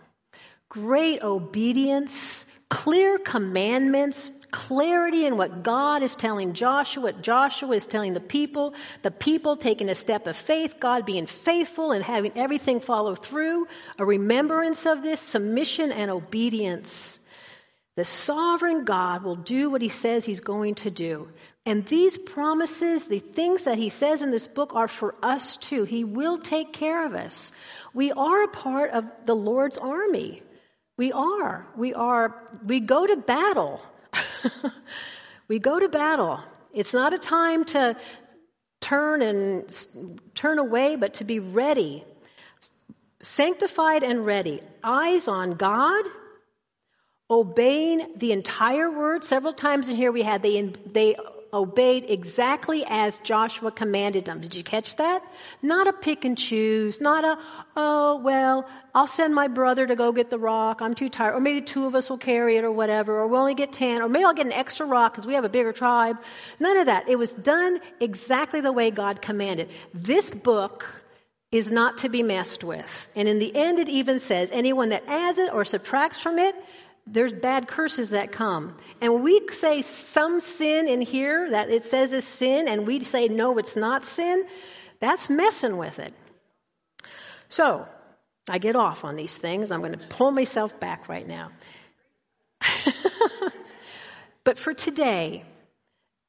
Great 0.69 1.23
obedience, 1.23 2.45
clear 2.69 3.17
commandments, 3.17 4.31
clarity 4.51 5.25
in 5.25 5.37
what 5.37 5.63
God 5.63 6.03
is 6.03 6.15
telling 6.15 6.53
Joshua, 6.53 7.03
what 7.03 7.21
Joshua 7.21 7.75
is 7.75 7.87
telling 7.87 8.13
the 8.13 8.19
people, 8.19 8.73
the 9.01 9.11
people 9.11 9.57
taking 9.57 9.89
a 9.89 9.95
step 9.95 10.27
of 10.27 10.37
faith, 10.37 10.75
God 10.79 11.05
being 11.05 11.25
faithful 11.25 11.91
and 11.91 12.03
having 12.03 12.31
everything 12.35 12.79
follow 12.79 13.15
through, 13.15 13.67
a 13.97 14.05
remembrance 14.05 14.85
of 14.85 15.01
this, 15.01 15.19
submission 15.19 15.91
and 15.91 16.11
obedience. 16.11 17.19
The 17.95 18.05
sovereign 18.05 18.85
God 18.85 19.23
will 19.23 19.35
do 19.35 19.69
what 19.69 19.81
he 19.81 19.89
says 19.89 20.23
he's 20.23 20.39
going 20.39 20.75
to 20.75 20.89
do. 20.89 21.29
And 21.65 21.85
these 21.85 22.17
promises, 22.17 23.07
the 23.07 23.19
things 23.19 23.65
that 23.65 23.77
he 23.77 23.89
says 23.89 24.21
in 24.21 24.31
this 24.31 24.47
book, 24.47 24.73
are 24.73 24.87
for 24.87 25.15
us 25.21 25.57
too. 25.57 25.83
He 25.83 26.03
will 26.03 26.39
take 26.39 26.73
care 26.73 27.05
of 27.05 27.13
us. 27.13 27.51
We 27.93 28.11
are 28.11 28.43
a 28.43 28.47
part 28.47 28.91
of 28.91 29.05
the 29.25 29.35
Lord's 29.35 29.77
army. 29.77 30.41
We 30.97 31.11
are. 31.11 31.67
We 31.77 31.93
are. 31.93 32.35
We 32.65 32.79
go 32.79 33.05
to 33.05 33.15
battle. 33.17 33.81
we 35.47 35.59
go 35.59 35.79
to 35.79 35.89
battle. 35.89 36.39
It's 36.73 36.93
not 36.93 37.13
a 37.13 37.17
time 37.17 37.65
to 37.65 37.95
turn 38.81 39.21
and 39.21 39.65
turn 40.35 40.59
away, 40.59 40.95
but 40.95 41.15
to 41.15 41.23
be 41.23 41.39
ready. 41.39 42.03
Sanctified 43.21 44.03
and 44.03 44.25
ready. 44.25 44.61
Eyes 44.83 45.27
on 45.27 45.55
God, 45.55 46.05
obeying 47.29 48.13
the 48.15 48.31
entire 48.31 48.89
word. 48.89 49.23
Several 49.23 49.53
times 49.53 49.89
in 49.89 49.95
here 49.95 50.11
we 50.11 50.21
had 50.21 50.41
they, 50.41 50.61
they 50.91 51.15
obeyed 51.53 52.05
exactly 52.09 52.85
as 52.87 53.17
Joshua 53.19 53.71
commanded 53.71 54.25
them. 54.25 54.41
Did 54.41 54.55
you 54.55 54.63
catch 54.63 54.95
that? 54.97 55.23
Not 55.61 55.87
a 55.87 55.93
pick 55.93 56.25
and 56.25 56.37
choose, 56.37 57.01
not 57.01 57.23
a, 57.23 57.37
oh, 57.75 58.19
well, 58.23 58.67
I'll 58.93 59.07
send 59.07 59.33
my 59.35 59.47
brother 59.47 59.87
to 59.87 59.95
go 59.95 60.11
get 60.11 60.29
the 60.29 60.39
rock. 60.39 60.81
I'm 60.81 60.93
too 60.93 61.09
tired. 61.09 61.35
Or 61.35 61.39
maybe 61.39 61.61
two 61.61 61.85
of 61.85 61.95
us 61.95 62.09
will 62.09 62.17
carry 62.17 62.57
it 62.57 62.63
or 62.63 62.71
whatever. 62.71 63.19
Or 63.19 63.27
we'll 63.27 63.41
only 63.41 63.55
get 63.55 63.71
10. 63.71 64.01
Or 64.01 64.09
maybe 64.09 64.25
I'll 64.25 64.33
get 64.33 64.45
an 64.45 64.51
extra 64.51 64.85
rock 64.85 65.13
because 65.13 65.27
we 65.27 65.33
have 65.33 65.43
a 65.43 65.49
bigger 65.49 65.73
tribe. 65.73 66.17
None 66.59 66.77
of 66.77 66.85
that. 66.87 67.07
It 67.07 67.17
was 67.17 67.31
done 67.31 67.79
exactly 67.99 68.61
the 68.61 68.71
way 68.71 68.91
God 68.91 69.21
commanded. 69.21 69.69
This 69.93 70.29
book 70.29 70.85
is 71.51 71.71
not 71.71 71.97
to 71.99 72.09
be 72.09 72.21
messed 72.21 72.63
with. 72.63 73.07
And 73.15 73.27
in 73.27 73.39
the 73.39 73.55
end, 73.55 73.79
it 73.79 73.89
even 73.89 74.19
says 74.19 74.51
anyone 74.51 74.89
that 74.89 75.03
adds 75.07 75.39
it 75.39 75.51
or 75.51 75.65
subtracts 75.65 76.19
from 76.19 76.37
it 76.37 76.55
there's 77.11 77.33
bad 77.33 77.67
curses 77.67 78.11
that 78.11 78.31
come. 78.31 78.75
And 79.01 79.23
we 79.23 79.41
say 79.51 79.81
some 79.81 80.39
sin 80.39 80.87
in 80.87 81.01
here 81.01 81.49
that 81.51 81.69
it 81.69 81.83
says 81.83 82.13
is 82.13 82.25
sin, 82.25 82.67
and 82.67 82.85
we 82.85 83.03
say 83.03 83.27
no, 83.27 83.57
it's 83.57 83.75
not 83.75 84.05
sin, 84.05 84.45
that's 84.99 85.29
messing 85.29 85.77
with 85.77 85.99
it. 85.99 86.13
So, 87.49 87.87
I 88.47 88.57
get 88.57 88.75
off 88.75 89.03
on 89.03 89.15
these 89.15 89.37
things. 89.37 89.71
I'm 89.71 89.81
going 89.81 89.97
to 89.97 90.07
pull 90.07 90.31
myself 90.31 90.79
back 90.79 91.07
right 91.07 91.27
now. 91.27 91.51
but 94.43 94.57
for 94.57 94.73
today, 94.73 95.45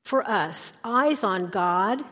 for 0.05 0.29
us, 0.29 0.73
eyes 0.85 1.25
on 1.25 1.51
God, 1.51 2.05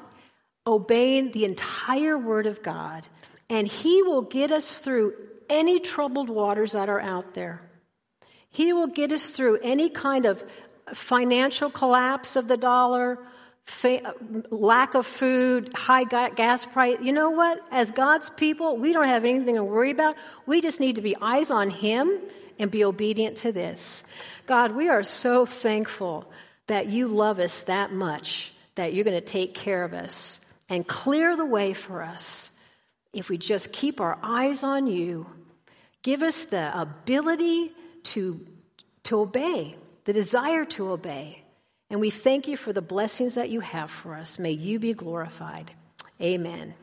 obeying 0.67 1.33
the 1.33 1.45
entire 1.45 2.17
Word 2.19 2.47
of 2.47 2.63
God, 2.63 3.07
and 3.51 3.67
He 3.67 4.03
will 4.03 4.23
get 4.23 4.51
us 4.51 4.79
through 4.79 5.15
any 5.49 5.81
troubled 5.81 6.29
waters 6.29 6.73
that 6.73 6.89
are 6.89 7.01
out 7.01 7.35
there. 7.35 7.68
He 8.51 8.73
will 8.73 8.87
get 8.87 9.13
us 9.13 9.31
through 9.31 9.59
any 9.63 9.91
kind 9.91 10.27
of 10.27 10.43
financial 10.95 11.71
collapse 11.71 12.37
of 12.37 12.49
the 12.49 12.57
dollar, 12.57 13.19
fa- 13.65 14.15
lack 14.51 14.95
of 14.95 15.07
food, 15.07 15.73
high 15.75 16.05
gas 16.05 16.65
price. 16.65 16.99
You 17.03 17.13
know 17.13 17.31
what? 17.31 17.61
As 17.71 17.91
God's 17.91 18.31
people, 18.31 18.77
we 18.77 18.93
don't 18.93 19.09
have 19.09 19.25
anything 19.25 19.57
to 19.57 19.65
worry 19.65 19.91
about. 19.91 20.17
We 20.47 20.61
just 20.61 20.81
need 20.81 20.97
to 20.97 21.03
be 21.03 21.17
eyes 21.21 21.51
on 21.51 21.71
Him 21.71 22.19
and 22.59 22.71
be 22.71 22.85
obedient 22.85 23.37
to 23.39 23.53
this. 23.53 24.03
God, 24.47 24.75
we 24.75 24.89
are 24.89 25.03
so 25.03 25.47
thankful 25.47 26.31
that 26.67 26.87
you 26.87 27.09
love 27.09 27.39
us 27.39 27.63
that 27.65 27.93
much, 27.93 28.53
that 28.75 28.95
you're 28.95 29.05
going 29.05 29.19
to 29.19 29.21
take 29.21 29.55
care 29.55 29.85
of 29.85 29.93
us 29.93 30.41
and 30.69 30.87
clear 30.87 31.37
the 31.37 31.45
way 31.45 31.75
for 31.75 32.03
us 32.03 32.51
if 33.13 33.29
we 33.29 33.39
just 33.39 33.73
keep 33.73 34.01
our 34.01 34.19
eyes 34.23 34.63
on 34.63 34.87
you. 34.87 35.27
Give 36.03 36.23
us 36.23 36.45
the 36.47 36.79
ability 36.79 37.73
to, 38.05 38.47
to 39.05 39.21
obey, 39.21 39.77
the 40.05 40.13
desire 40.13 40.65
to 40.65 40.91
obey. 40.91 41.43
And 41.91 42.01
we 42.01 42.11
thank 42.11 42.49
you 42.49 42.57
for 42.57 42.73
the 42.73 42.83
blessings 42.83 43.37
that 43.37 43.51
you 43.51 43.61
have 43.61 43.91
for 43.91 44.15
us. 44.15 44.39
May 44.39 44.53
you 44.53 44.79
be 44.79 44.93
glorified. 44.93 45.73
Amen. 46.21 46.75